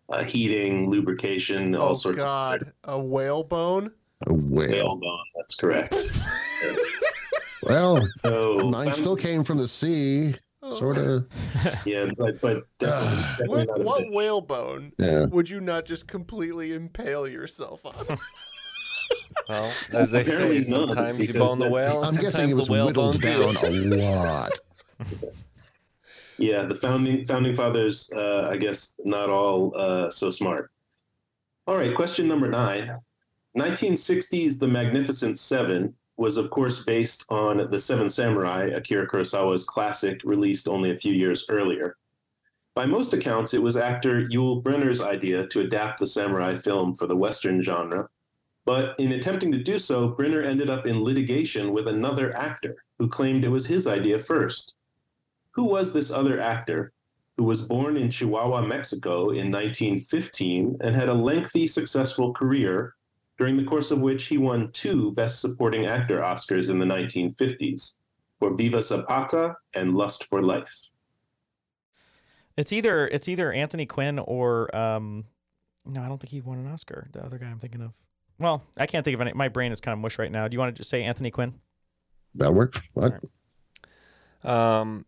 [0.09, 3.91] uh, heating, lubrication, all oh sorts god, a whale bone.
[4.26, 4.72] A of whale.
[4.72, 5.26] whalebone.
[5.36, 6.11] That's correct.
[7.63, 10.36] Well, So, mine still came from the sea.
[10.76, 11.28] Sort of.
[11.86, 15.26] Yeah, but but definitely, definitely What, what whalebone Yeah.
[15.26, 18.18] would you not just completely impale yourself on?
[19.47, 22.03] Well, as they say, Apparently none, sometimes you bone the whale.
[22.03, 24.51] I'm guessing it was whittled down a lot.
[26.39, 30.70] Yeah, the founding founding fathers, uh, I guess, not all uh, so smart.
[31.65, 32.95] All right, question number nine.
[33.57, 40.20] 1960's The Magnificent Seven was, of course, based on The Seven Samurai, Akira Kurosawa's classic,
[40.24, 41.95] released only a few years earlier.
[42.74, 47.07] By most accounts, it was actor Yul Brynner's idea to adapt the samurai film for
[47.07, 48.09] the Western genre.
[48.65, 53.07] But in attempting to do so, Brynner ended up in litigation with another actor who
[53.07, 54.74] claimed it was his idea first.
[55.51, 56.91] Who was this other actor
[57.38, 62.95] who was born in Chihuahua, Mexico in 1915 and had a lengthy, successful career,
[63.38, 67.96] during the course of which he won two Best Supporting Actor Oscars in the 1950s
[68.40, 70.90] for Viva Zapata and Lust for Life?
[72.56, 75.26] It's either it's either Anthony Quinn or um,
[75.86, 77.08] no, I don't think he won an Oscar.
[77.14, 77.94] The other guy I'm thinking of.
[78.40, 79.34] Well, I can't think of any.
[79.34, 80.48] My brain is kind of mush right now.
[80.48, 81.56] Do you want to just say Anthony Quinn?
[82.36, 82.90] That works.
[82.94, 83.14] What?
[84.44, 85.06] Um,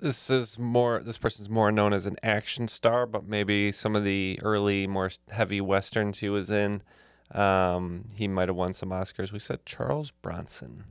[0.00, 1.00] this is more.
[1.00, 5.10] This person's more known as an action star, but maybe some of the early, more
[5.30, 6.82] heavy westerns he was in,
[7.32, 9.32] um, he might have won some Oscars.
[9.32, 10.84] We said Charles Bronson.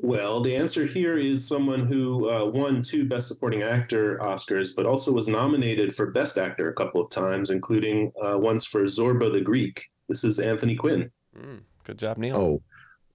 [0.00, 4.86] Well, the answer here is someone who uh, won two Best Supporting Actor Oscars, but
[4.86, 9.32] also was nominated for Best Actor a couple of times, including uh, once for Zorba
[9.32, 9.86] the Greek.
[10.08, 11.10] This is Anthony Quinn.
[11.36, 12.36] Mm, good job, Neal.
[12.36, 12.62] Oh,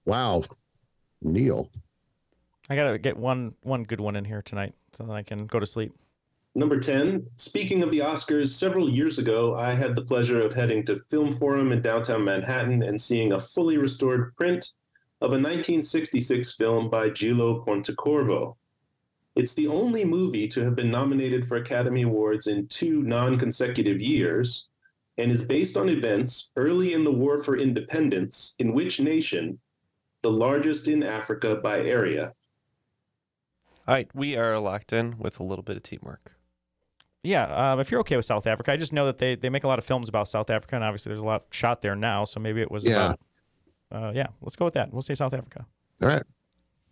[0.04, 0.44] wow.
[1.22, 1.70] Neal.
[2.68, 5.58] I gotta get one one good one in here tonight, so that I can go
[5.60, 5.92] to sleep.
[6.56, 10.86] Number 10, speaking of the Oscars, several years ago, I had the pleasure of heading
[10.86, 14.70] to Film Forum in downtown Manhattan and seeing a fully restored print
[15.20, 18.54] of a 1966 film by Gillo Pontecorvo.
[19.34, 24.00] It's the only movie to have been nominated for Academy Awards in two non consecutive
[24.00, 24.68] years
[25.18, 29.58] and is based on events early in the War for Independence in which nation?
[30.22, 32.32] The largest in Africa by area.
[33.88, 36.34] All right, we are locked in with a little bit of teamwork.
[37.24, 39.64] Yeah, um, if you're okay with South Africa, I just know that they, they make
[39.64, 42.24] a lot of films about South Africa, and obviously there's a lot shot there now.
[42.24, 43.06] So maybe it was Yeah.
[43.06, 43.20] about.
[43.90, 44.92] Uh, yeah, let's go with that.
[44.92, 45.66] We'll say South Africa.
[46.02, 46.22] All right.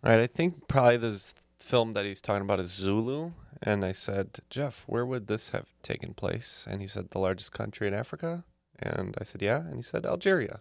[0.03, 3.31] All right, I think probably this film that he's talking about is Zulu.
[3.61, 6.65] And I said, Jeff, where would this have taken place?
[6.69, 8.43] And he said, the largest country in Africa.
[8.79, 9.59] And I said, yeah.
[9.59, 10.59] And he said, Algeria.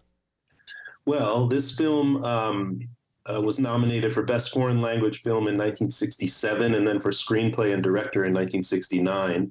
[1.04, 2.80] Well, this film um,
[3.28, 7.82] uh, was nominated for Best Foreign Language Film in 1967 and then for Screenplay and
[7.82, 9.50] Director in 1969.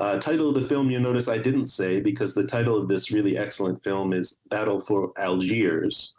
[0.00, 3.12] Uh, title of the film, you'll notice I didn't say because the title of this
[3.12, 6.14] really excellent film is Battle for Algiers,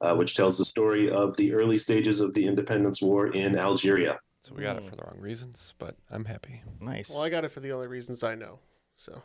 [0.00, 4.18] uh, which tells the story of the early stages of the independence war in Algeria.
[4.42, 6.62] So we got it for the wrong reasons, but I'm happy.
[6.80, 7.10] Nice.
[7.10, 8.60] well, I got it for the only reasons I know.
[8.96, 9.20] So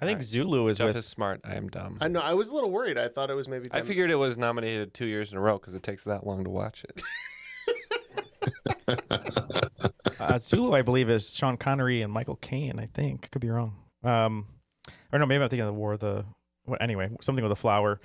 [0.00, 0.24] I think Alright.
[0.24, 0.96] Zulu is Jeff with.
[0.96, 1.42] is smart.
[1.44, 1.98] I am dumb.
[2.00, 2.96] I know I was a little worried.
[2.96, 3.68] I thought it was maybe.
[3.70, 6.26] I Dem- figured it was nominated two years in a row because it takes that
[6.26, 7.02] long to watch it.
[10.20, 12.78] uh, Zulu, I believe, is Sean Connery and Michael Caine.
[12.78, 13.76] I think could be wrong.
[14.02, 14.46] Um,
[15.12, 15.96] or no, maybe I'm thinking of the war.
[15.96, 16.24] The
[16.66, 18.00] well, anyway, something with a flower.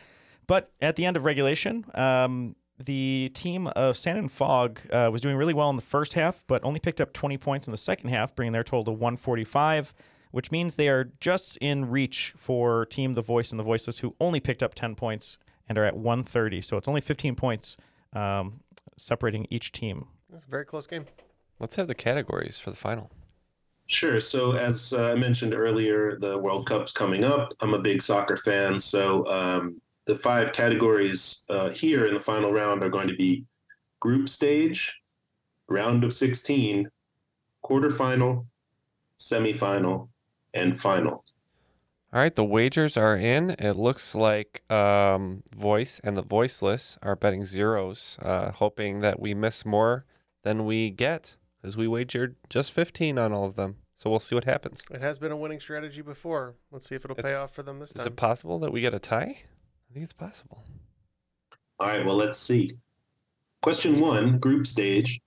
[0.48, 5.22] But at the end of regulation, um, the team of Sand and Fog uh, was
[5.22, 7.78] doing really well in the first half, but only picked up 20 points in the
[7.78, 9.94] second half, bringing their total to 145,
[10.32, 14.16] which means they are just in reach for Team The Voice and The Voiceless, who
[14.20, 15.38] only picked up 10 points
[15.68, 16.62] and are at 130.
[16.62, 17.78] So it's only 15 points
[18.14, 18.62] um,
[18.98, 20.08] separating each team.
[20.34, 21.06] It's a very close game.
[21.60, 23.10] Let's have the categories for the final.
[23.88, 24.20] Sure.
[24.20, 27.54] So, as uh, I mentioned earlier, the World Cup's coming up.
[27.60, 28.80] I'm a big soccer fan.
[28.80, 33.46] So, um, the five categories uh, here in the final round are going to be
[34.00, 35.00] group stage,
[35.68, 36.90] round of 16,
[37.64, 38.46] quarterfinal,
[39.18, 40.10] semifinal,
[40.54, 41.24] and final.
[42.12, 43.52] All right, the wagers are in.
[43.52, 49.36] It looks like um, Voice and the Voiceless are betting zeros, uh, hoping that we
[49.36, 50.06] miss more
[50.44, 53.78] than we get, because we wagered just 15 on all of them.
[53.98, 54.82] So we'll see what happens.
[54.92, 56.56] It has been a winning strategy before.
[56.72, 58.02] Let's see if it'll It's- pay off for them this Is time.
[58.02, 59.44] Is it possible that we get a tie?
[59.90, 60.64] I think it's possible.
[61.80, 62.78] All right, well, let's see.
[63.62, 65.20] Question one, group stage.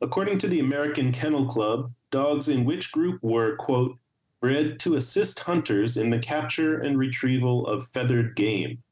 [0.00, 3.98] According to the American Kennel Club, dogs in which group were, quote,
[4.40, 8.82] bred to assist hunters in the capture and retrieval of feathered game?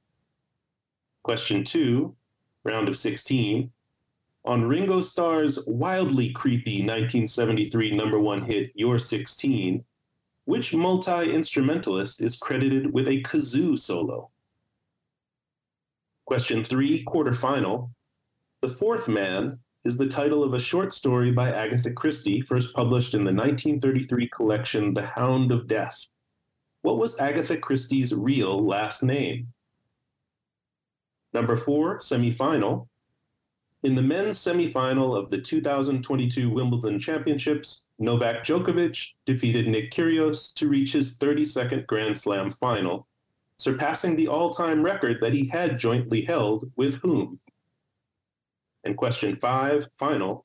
[1.23, 2.17] Question two,
[2.65, 3.71] round of 16.
[4.49, 9.85] On Ringo Starr's wildly creepy 1973 number one hit, You're 16,
[10.47, 14.31] which multi instrumentalist is credited with a kazoo solo?
[16.25, 17.91] Question three, quarterfinal.
[18.63, 23.13] The fourth man is the title of a short story by Agatha Christie, first published
[23.13, 26.07] in the 1933 collection The Hound of Death.
[26.81, 29.49] What was Agatha Christie's real last name?
[31.35, 32.88] Number four, semifinal.
[33.85, 40.67] In the men's semifinal of the 2022 Wimbledon Championships, Novak Djokovic defeated Nick Kyrgios to
[40.69, 43.07] reach his 32nd Grand Slam final,
[43.57, 47.39] surpassing the all-time record that he had jointly held with whom?
[48.83, 50.45] And question five, final.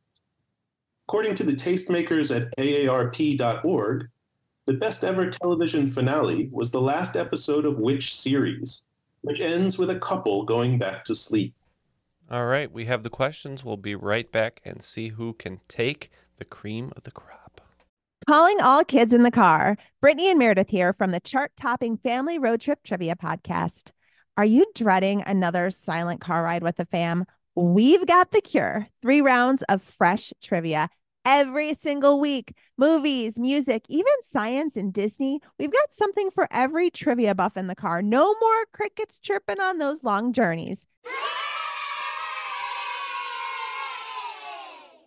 [1.07, 4.09] According to the tastemakers at aarp.org,
[4.65, 8.84] the best ever television finale was the last episode of which series,
[9.21, 11.55] which ends with a couple going back to sleep?
[12.32, 13.63] All right, we have the questions.
[13.63, 17.61] We'll be right back and see who can take the cream of the crop.
[18.28, 19.78] Calling all kids in the car.
[19.99, 23.91] Brittany and Meredith here from the chart topping Family Road Trip Trivia Podcast.
[24.38, 27.26] Are you dreading another silent car ride with the fam?
[27.55, 28.88] We've got the cure.
[29.01, 30.89] Three rounds of fresh trivia
[31.26, 32.55] every single week.
[32.78, 35.41] Movies, music, even science and Disney.
[35.59, 38.01] We've got something for every trivia buff in the car.
[38.01, 40.88] No more crickets chirping on those long journeys.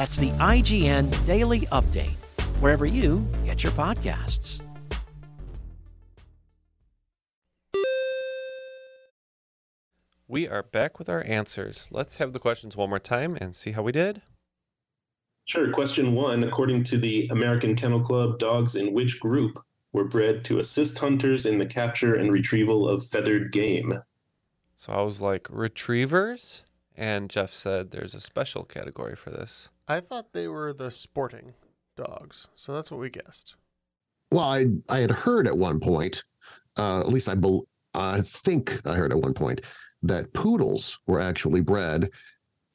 [0.00, 2.16] That's the IGN Daily Update,
[2.62, 4.58] wherever you get your podcasts.
[10.26, 11.88] We are back with our answers.
[11.90, 14.22] Let's have the questions one more time and see how we did.
[15.44, 15.70] Sure.
[15.70, 19.58] Question one According to the American Kennel Club, dogs in which group
[19.92, 23.98] were bred to assist hunters in the capture and retrieval of feathered game?
[24.78, 26.64] So I was like, retrievers?
[26.96, 29.68] And Jeff said there's a special category for this.
[29.90, 31.52] I thought they were the sporting
[31.96, 33.56] dogs, so that's what we guessed.
[34.30, 36.22] Well, I I had heard at one point,
[36.78, 39.62] uh, at least I bel I think I heard at one point
[40.04, 42.08] that poodles were actually bred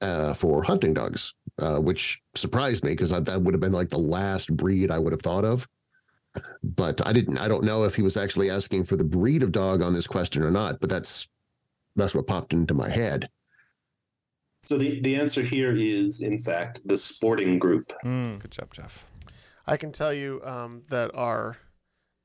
[0.02, 3.98] uh, for hunting dogs, uh, which surprised me because that would have been like the
[3.98, 5.66] last breed I would have thought of.
[6.64, 7.38] But I didn't.
[7.38, 10.06] I don't know if he was actually asking for the breed of dog on this
[10.06, 10.82] question or not.
[10.82, 11.30] But that's
[11.96, 13.30] that's what popped into my head.
[14.66, 17.94] So the, the answer here is, in fact, the sporting group.
[18.04, 18.40] Mm.
[18.40, 19.06] Good job, Jeff.
[19.68, 21.58] I can tell you um, that our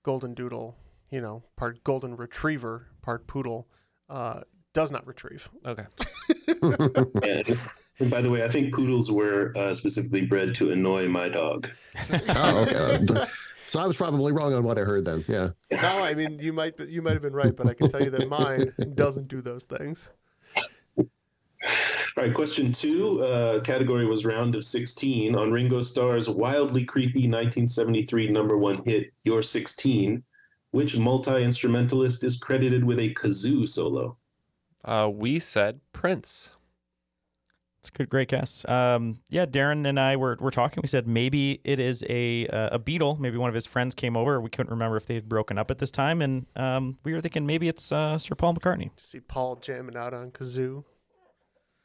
[0.05, 0.78] golden doodle,
[1.11, 3.68] you know, part golden retriever, part poodle,
[4.09, 4.41] uh,
[4.72, 5.51] does not retrieve.
[5.66, 5.84] Okay.
[6.62, 7.59] and,
[7.99, 11.68] and, by the way, I think poodles were uh, specifically bred to annoy my dog.
[12.30, 13.26] oh, okay.
[13.66, 15.26] So I was probably wrong on what I heard then.
[15.28, 15.51] Yeah.
[15.70, 18.11] No, I mean you might you might have been right, but I can tell you
[18.11, 20.11] that mine doesn't do those things.
[22.20, 23.22] All right, question two.
[23.22, 29.10] Uh, category was round of 16 on Ringo Starr's wildly creepy 1973 number one hit,
[29.24, 30.22] You're 16.
[30.72, 34.18] Which multi instrumentalist is credited with a kazoo solo?
[34.84, 36.50] Uh, we said Prince.
[37.78, 38.68] It's a good, great guess.
[38.68, 40.82] Um, yeah, Darren and I were, were talking.
[40.82, 43.18] We said maybe it is a uh, a Beatle.
[43.18, 44.42] Maybe one of his friends came over.
[44.42, 47.22] We couldn't remember if they had broken up at this time, and um, we were
[47.22, 48.94] thinking maybe it's uh, Sir Paul McCartney.
[48.94, 50.84] To see Paul jamming out on kazoo.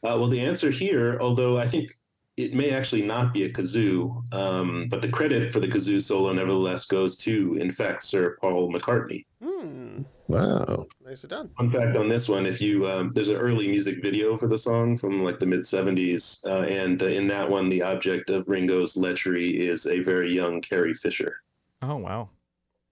[0.06, 1.98] Uh, well, the answer here, although I think
[2.38, 6.32] it may actually not be a kazoo, um, but the credit for the kazoo solo
[6.32, 9.26] nevertheless goes to, in fact, Sir Paul McCartney.
[9.42, 10.06] Mm.
[10.28, 10.86] Wow.
[11.04, 11.50] Nicely done.
[11.58, 14.58] Fun fact on this one: if you um, there's an early music video for the
[14.58, 18.48] song from like the mid '70s, uh, and uh, in that one, the object of
[18.48, 21.42] Ringo's lechery is a very young Carrie Fisher.
[21.82, 22.30] Oh wow.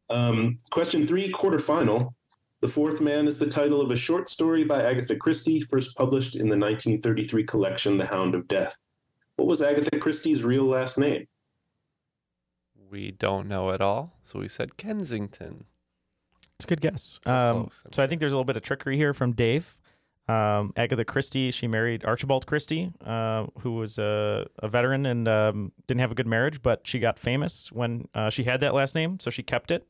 [0.10, 2.14] Um, question three, quarterfinal.
[2.64, 6.36] The Fourth Man is the title of a short story by Agatha Christie, first published
[6.36, 8.80] in the 1933 collection The Hound of Death.
[9.36, 11.28] What was Agatha Christie's real last name?
[12.90, 15.66] We don't know at all, so we said Kensington.
[16.56, 17.20] It's a good guess.
[17.26, 19.76] So, um, so I think there's a little bit of trickery here from Dave.
[20.30, 25.74] Um, Agatha Christie, she married Archibald Christie, uh, who was a, a veteran and um,
[25.88, 28.96] didn't have a good marriage, but she got famous when uh, she had that last
[28.96, 29.86] name, so she kept it.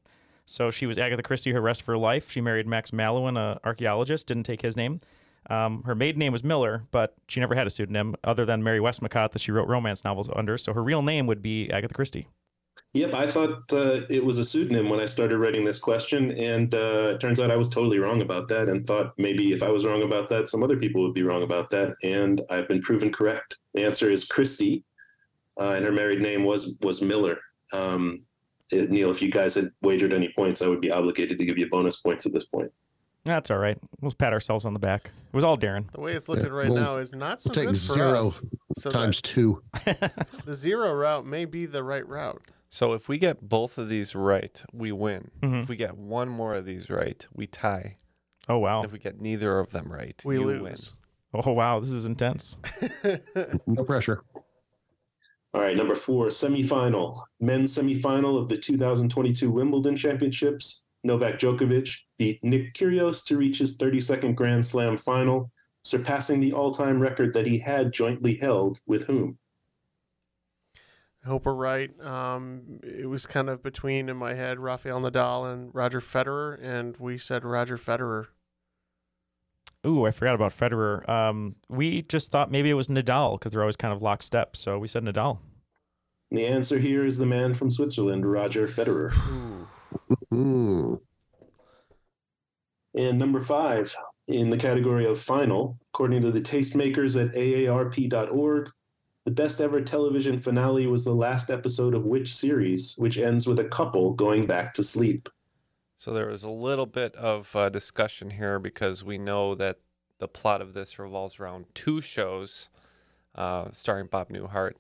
[0.46, 2.30] So she was Agatha Christie her rest of her life.
[2.30, 5.00] She married Max Mallowan, an archaeologist, didn't take his name.
[5.50, 8.80] Um, her maiden name was Miller, but she never had a pseudonym other than Mary
[8.80, 10.58] Westmacott that she wrote romance novels under.
[10.58, 12.28] So her real name would be Agatha Christie.
[12.94, 16.74] Yep, I thought uh, it was a pseudonym when I started writing this question, and
[16.76, 19.70] uh, it turns out I was totally wrong about that, and thought maybe if I
[19.70, 22.82] was wrong about that, some other people would be wrong about that, and I've been
[22.82, 23.58] proven correct.
[23.74, 24.84] The answer is Christie,
[25.60, 27.40] uh, and her married name was was Miller.
[27.74, 28.22] Um,
[28.74, 31.70] Neal, if you guys had wagered any points, I would be obligated to give you
[31.70, 32.72] bonus points at this point.
[33.26, 33.78] That's all right.
[34.02, 35.06] We'll pat ourselves on the back.
[35.32, 35.90] It was all Darren.
[35.94, 37.94] The way it's looking Yeah, right we'll- now is not so We'll take good for
[37.94, 38.42] zero us.
[38.78, 39.62] So times two.
[39.86, 42.42] the zero route may be the right route.
[42.70, 45.30] So if we get both of these right, we win.
[45.42, 45.62] Mhm.
[45.62, 47.98] If we get one more of these right, we tie.
[48.50, 48.80] Oh wow.
[48.80, 50.92] And if we get neither of them right, We you lose.
[51.34, 52.58] Oh wow, this is intense.
[53.68, 54.22] No pressure.
[55.54, 57.22] All right, number four, semifinal.
[57.40, 60.86] Men's semifinal of the 2022 Wimbledon Championships.
[61.04, 65.52] Novak Djokovic beat Nick Kyrgios to reach his 32nd Grand Slam final,
[65.84, 69.38] surpassing the all-time record that he had jointly held with whom?
[71.24, 71.92] I hope we're right.
[72.02, 76.98] Um, it was kind of between in my head Rafael Nadal and Roger Federer, and
[76.98, 78.28] we said Roger Federer.
[79.86, 81.08] Ooh, I forgot about Federer.
[81.10, 84.56] Um, we just thought maybe it was Nadal because they're always kind of lockstep.
[84.56, 85.40] So we said Nadal.
[86.32, 89.14] The answer here is the man from Switzerland, Roger Federer.
[92.96, 93.96] And number five,
[94.28, 98.70] in the category of final, according to the tastemakers at aarp.org,
[99.26, 103.60] the best ever television finale was the last episode of which series, which ends with
[103.60, 105.30] a couple going back to sleep?
[106.04, 109.78] So there was a little bit of uh, discussion here because we know that
[110.20, 112.68] the plot of this revolves around two shows
[113.36, 114.74] uh, starring Bob Newhart.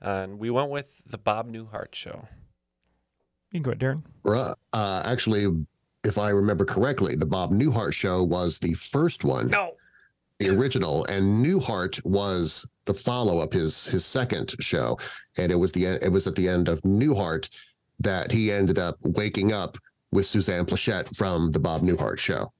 [0.00, 2.28] And we went with the Bob Newhart show.
[3.50, 4.02] You can go ahead, Darren.
[4.22, 4.54] Right.
[4.72, 5.48] Uh, actually,
[6.04, 9.48] if I remember correctly, the Bob Newhart show was the first one.
[9.48, 9.72] No.
[10.38, 15.00] The original, and Newhart was the follow-up, his his second show,
[15.36, 17.50] and it was the it was at the end of Newhart
[17.98, 19.76] that he ended up waking up
[20.12, 22.52] with Suzanne Pleshette from the Bob Newhart show.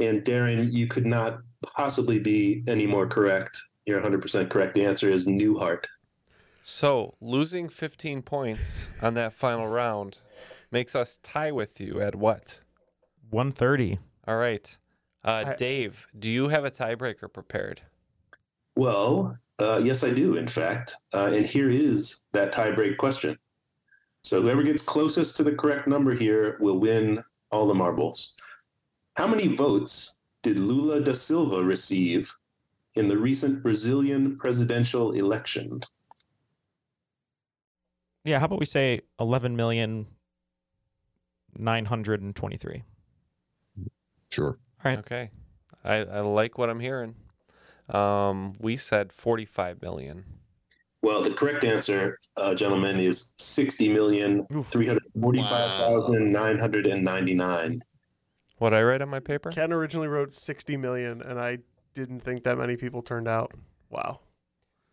[0.00, 3.60] And Darren, you could not possibly be any more correct.
[3.86, 4.74] You're 100% correct.
[4.74, 5.84] The answer is Newhart.
[6.62, 10.18] So losing 15 points on that final round
[10.70, 12.58] makes us tie with you at what?
[13.30, 13.98] 130.
[14.26, 14.76] All right.
[15.24, 17.82] Uh, I- Dave, do you have a tiebreaker prepared?
[18.74, 20.94] Well, uh, yes, I do, in fact.
[21.14, 23.38] Uh, and here is that tiebreak question.
[24.26, 27.22] So whoever gets closest to the correct number here will win
[27.52, 28.34] all the marbles.
[29.14, 32.34] How many votes did Lula da Silva receive
[32.96, 35.80] in the recent Brazilian presidential election?
[38.24, 40.08] Yeah, how about we say 11 million
[41.56, 42.82] 923?
[44.32, 44.58] Sure.
[44.84, 44.98] All right.
[44.98, 45.30] Okay.
[45.84, 47.14] I, I like what I'm hearing.
[47.88, 50.24] Um, we said 45 million.
[51.06, 56.84] Well, the correct answer, uh, gentlemen, is sixty million three hundred forty-five thousand nine hundred
[56.88, 57.80] and ninety-nine.
[58.58, 59.52] What I write on my paper?
[59.52, 61.58] Ken originally wrote 60 million, and I
[61.94, 63.52] didn't think that many people turned out.
[63.88, 64.18] Wow.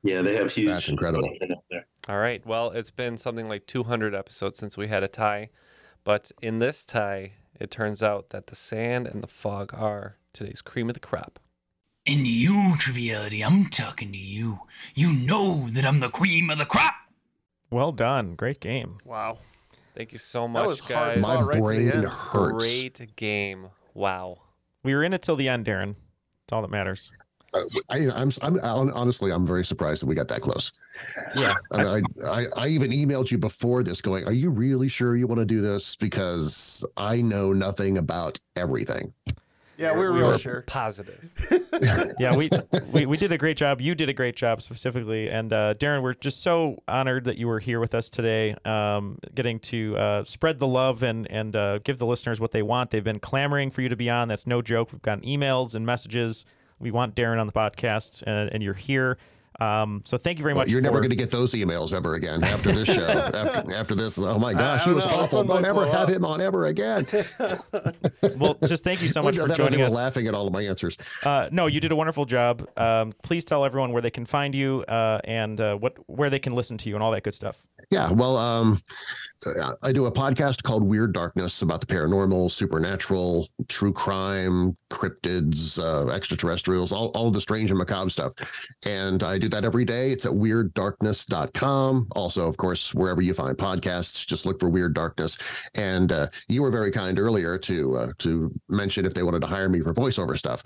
[0.04, 0.68] Yeah, they have huge.
[0.68, 1.34] That's incredible.
[1.72, 1.88] There.
[2.08, 2.46] All right.
[2.46, 5.50] Well, it's been something like 200 episodes since we had a tie.
[6.04, 10.62] But in this tie, it turns out that the sand and the fog are today's
[10.62, 11.40] cream of the crop.
[12.06, 14.60] And you, Triviality, I'm talking to you.
[14.94, 16.94] You know that I'm the cream of the crop.
[17.70, 18.36] Well done.
[18.36, 18.98] Great game.
[19.06, 19.40] Wow.
[19.96, 21.22] Thank you so That much, was hard guys.
[21.22, 22.66] My right brain hurts.
[22.66, 23.68] Great game.
[23.94, 24.40] Wow.
[24.84, 25.96] We were in it till the end, Darren.
[26.44, 27.10] That's all that matters.
[27.54, 30.72] Uh, I, I'm, I'm hon- honestly, I'm very surprised that we got that close.
[31.38, 31.54] Yeah.
[31.72, 35.16] I, mean, I, I, I even emailed you before this, going, "Are you really sure
[35.16, 39.14] you want to do this?" Because I know nothing about everything.
[39.84, 40.62] Yeah, we were we were sure.
[40.62, 41.30] positive.
[42.20, 42.50] yeah, we,
[42.92, 43.82] we we did a great job.
[43.82, 47.48] You did a great job specifically, and uh, Darren, we're just so honored that you
[47.48, 51.80] were here with us today, um, getting to uh, spread the love and and uh,
[51.80, 52.92] give the listeners what they want.
[52.92, 54.30] They've been clamoring for you to be on.
[54.30, 54.94] That's no joke.
[54.94, 56.46] We've gotten emails and messages.
[56.80, 59.18] We want Darren on the podcast, and, and you're here.
[59.60, 60.70] Um, so thank you very Well, much.
[60.72, 63.02] you're never going to get those emails ever again after this show.
[63.08, 65.40] after, after this, oh my gosh, he was know, awful.
[65.40, 66.16] one might Don't ever have up.
[66.16, 67.06] him on ever again.
[68.38, 69.92] Well, just thank you so much for was joining us.
[69.94, 70.98] laughing at all of my answers.
[71.24, 72.68] Uh, no, you did a wonderful job.
[72.78, 76.40] Um, please tell everyone where they can find you uh, and uh, what where they
[76.40, 77.62] can listen to you and all that good stuff.
[77.92, 78.82] Yeah, well, um,
[79.82, 86.10] I do a podcast called Weird Darkness about the paranormal, supernatural, true crime, cryptids, uh,
[86.10, 88.34] extraterrestrials, all, all the strange and macabre stuff.
[88.86, 90.12] And I do that every day.
[90.12, 92.08] It's at weirddarkness.com.
[92.12, 95.38] Also, of course, wherever you find podcasts, just look for Weird Darkness.
[95.76, 99.48] And uh, you were very kind earlier to uh, to mention if they wanted to
[99.48, 100.64] hire me for voiceover stuff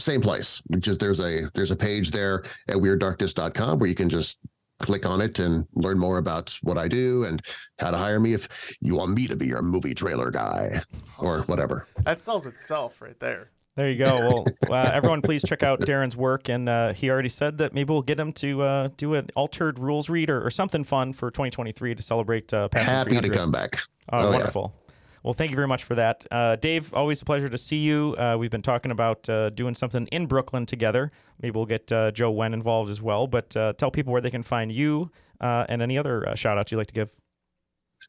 [0.00, 4.38] same place just there's a there's a page there at weirddarkness.com where you can just
[4.80, 7.42] click on it and learn more about what I do and
[7.78, 10.82] how to hire me if you want me to be your movie trailer guy
[11.18, 11.86] or whatever.
[12.04, 13.50] That sells itself right there.
[13.76, 14.18] There you go.
[14.20, 16.48] Well, uh, everyone, please check out Darren's work.
[16.48, 19.78] And uh, he already said that maybe we'll get him to uh, do an altered
[19.78, 22.54] rules read or, or, something fun for 2023 to celebrate.
[22.54, 23.80] Uh, Happy to come back.
[24.12, 24.72] Oh, oh wonderful.
[24.74, 24.83] Yeah.
[25.24, 26.26] Well, thank you very much for that.
[26.30, 28.14] Uh, Dave, always a pleasure to see you.
[28.18, 31.10] Uh, we've been talking about uh, doing something in Brooklyn together.
[31.40, 33.26] Maybe we'll get uh, Joe Wen involved as well.
[33.26, 35.10] But uh, tell people where they can find you
[35.40, 37.10] uh, and any other shout outs you'd like to give.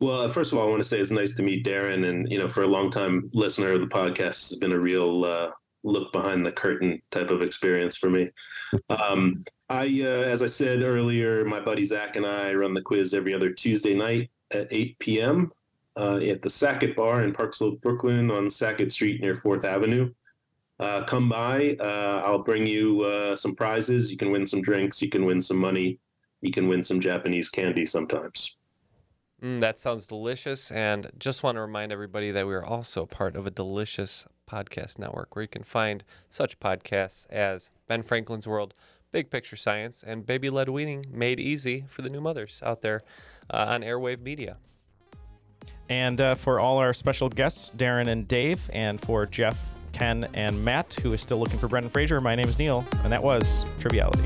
[0.02, 2.06] Well, first of all, I want to say it's nice to meet Darren.
[2.06, 5.54] And, you know, for a long time listener of the podcast, it's been a real
[5.86, 8.30] look behind the curtain type of experience for me.
[8.90, 13.34] Um, I, as I said earlier, my buddy Zach and I run the quiz every
[13.34, 15.52] other Tuesday night at 8 p.m
[15.98, 20.12] uh, at the Sackett Bar in Park Slope, Brooklyn, on Sackett Street near Fourth Avenue.
[20.80, 21.78] Uh, come by.
[21.80, 24.12] Uh, I'll bring you uh, some prizes.
[24.12, 25.02] You can win some drinks.
[25.02, 26.00] You can win some money.
[26.42, 28.58] You can win some Japanese candy sometimes.
[29.42, 30.72] Mm, that sounds delicious.
[30.72, 35.00] And just want to remind everybody that we are also part of a delicious podcast
[35.00, 38.74] network where you can find such podcasts as Ben Franklin's World,
[39.12, 43.02] Big Picture Science, and Baby Led Weaning made easy for the new mothers out there
[43.50, 44.58] uh, on Airwave Media.
[45.90, 49.58] And uh, for all our special guests, Darren and Dave, and for Jeff,
[49.92, 53.12] Ken, and Matt, who is still looking for Brendan Fraser, my name is Neal, and
[53.12, 54.24] that was Triviality.